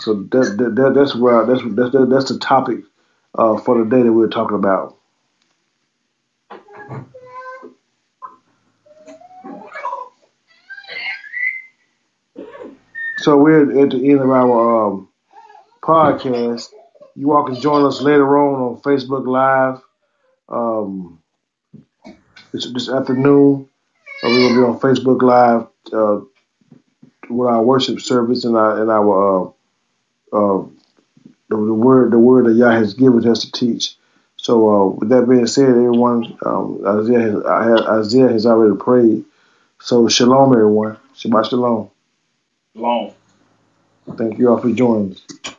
[0.00, 2.80] So that, that, that that's where that's that's that's the topic
[3.34, 4.98] uh, for the day that we're talking about.
[13.18, 15.08] So we're at the end of our um,
[15.82, 16.68] podcast.
[17.16, 19.80] You all can join us later on on Facebook Live
[20.48, 21.22] um,
[22.54, 23.68] this, this afternoon.
[24.24, 26.20] Uh, we're gonna be on Facebook Live uh,
[27.30, 29.48] with our worship service and our and our uh,
[30.32, 30.66] uh,
[31.50, 33.96] the, the word the word that Yah has given us to teach.
[34.36, 39.24] So uh, with that being said, everyone, um, Isaiah has, Isaiah has already prayed.
[39.80, 40.98] So shalom, everyone.
[41.16, 41.90] Shabbat shalom.
[42.74, 43.14] Long.
[44.16, 45.53] Thank you all for joining us.